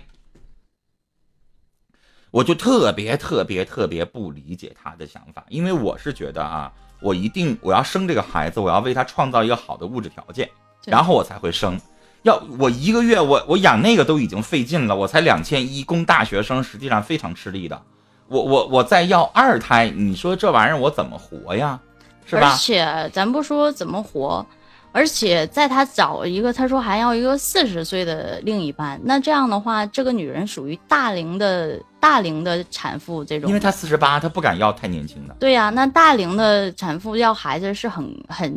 [2.30, 10.52] 我就特别特别特别不理解他的想法，因为我是觉得啊，我一定我要生这个孩子，我要为他创造一个好的物质条件，对
[10.90, 11.80] 然后我才会生。
[12.22, 17.80] 要我一个月我我养那个都已经费劲了，我才两千一，供大学生实际上非常吃力的。
[18.26, 21.78] 我我我再要二胎，你说这玩意儿我怎么活呀？
[22.26, 22.56] 是吧而？
[22.56, 24.44] 且咱不说怎么活，
[24.92, 33.48] 而且在他找一个，他说还要一个四十岁的另一半，那这样的话，这个女人属于大龄的大龄的产妇这种。
[33.48, 35.34] 因为她四十八，她不敢要太年轻的。
[35.38, 38.52] 对呀、那大龄的产妇要孩子是很很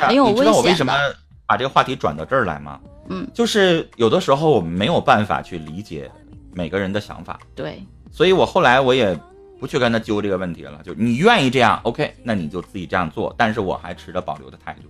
[0.00, 1.16] 很有你知道我为危险什么的。
[1.52, 2.80] 把这个话题转到这儿来吗？
[3.10, 6.10] 嗯，就是有的时候我们没有办法去理解
[6.54, 9.14] 每个人的想法，对，所以我后来我也
[9.60, 10.80] 不去跟他揪这个问题了。
[10.82, 13.34] 就你愿意这样，OK，那你就自己这样做。
[13.36, 14.88] 但是我还持着保留的态度，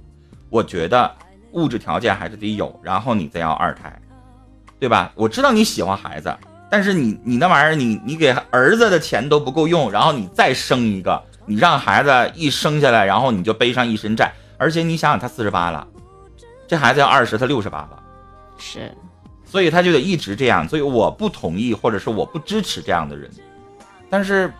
[0.50, 1.12] 我觉得
[1.50, 3.92] 物质条件还是得有，然后你再要二胎，
[4.78, 5.10] 对吧？
[5.16, 6.32] 我知道你喜欢孩子，
[6.70, 15.84] 但是你你那玩意儿，你你给儿子的钱都不够用，然后你再生一个，你让孩子一生下来，然后你就背上一身债，而且你想想他四十八了，
[16.72, 18.02] 这孩子要二十，他六十八了。
[18.56, 18.90] 是
[19.44, 20.66] 所以他就得一直这样。
[20.66, 23.30] 所以我不同意，或者是我不支持这样的人。
[24.08, 24.50] 但是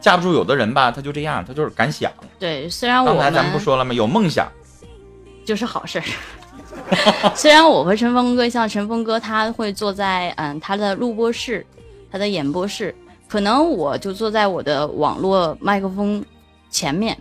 [0.00, 2.08] 架不住有的人吧，他就这样，他就是敢想。
[2.38, 2.70] 对。
[2.70, 3.92] 虽然我刚才咱们不说了吗？
[3.92, 4.46] 有梦想，
[5.44, 6.04] 就是好事儿。
[7.34, 11.66] 虽然我和陈峰哥像陈峰哥，他会坐在嗯他的录播室，
[12.12, 12.94] 他的演播室，
[13.26, 16.24] 可能我就坐在我的网络麦克风
[16.70, 17.18] 前面。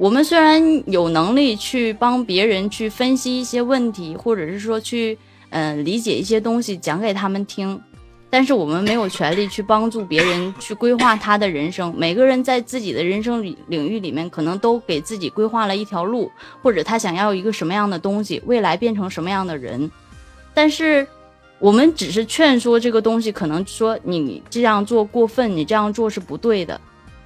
[0.00, 5.16] 我们虽然有能力去帮别人去分析一些问题，或者是说去
[5.50, 7.78] 嗯、理解一些东西讲给他们听，
[8.30, 11.92] 但是我们没有权利去帮助别人去规划他的人生。
[11.94, 16.30] 每个人在自己的人生领领域里面，可能都给自己规划了一条路，
[16.62, 19.90] 或者他想要一个什么样的东西，未来变成什么样的人。
[20.54, 21.06] 但是
[21.58, 26.80] 我们只是劝说这个东西，可能说你这样做过分，你这样做是不对的。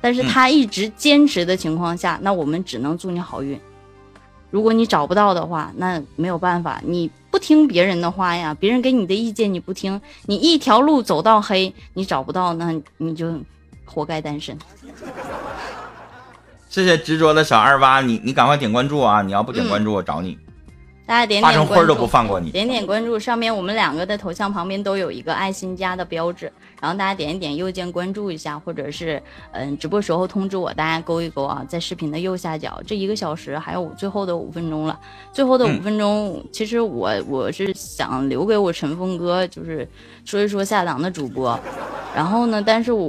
[0.04, 3.58] 但是他一直坚持的情况下，那我们只能祝你好运。
[4.50, 13.34] 如果你找不到的话，那没有办法，你不听别人的话呀，别人给你的意见你不听，你一条路走到黑，你找不到，那你就
[13.86, 14.54] 活该单身。
[16.68, 19.22] 谢谢执着的小二八，你你赶快点关注啊！
[19.22, 20.36] 你要不点关注，我找你，
[21.06, 22.50] 大家点点关注，成灰儿都不放过你。
[22.50, 26.52] 点点关注，上面我们两个的头像旁边都有一个爱心加的标志，
[26.84, 29.22] 然后大家点一点右键关注一下，或者是
[29.52, 35.00] 嗯直播时候通知我，大家勾一勾啊，在视频的右下角，这一个小时还有最后的五分钟了，
[35.32, 39.88] 最后的五嗯分钟，其实我我是想留给我陈峰哥，就是
[40.26, 41.58] 说一说下档的主播，
[42.14, 43.04] 然后呢，但是我。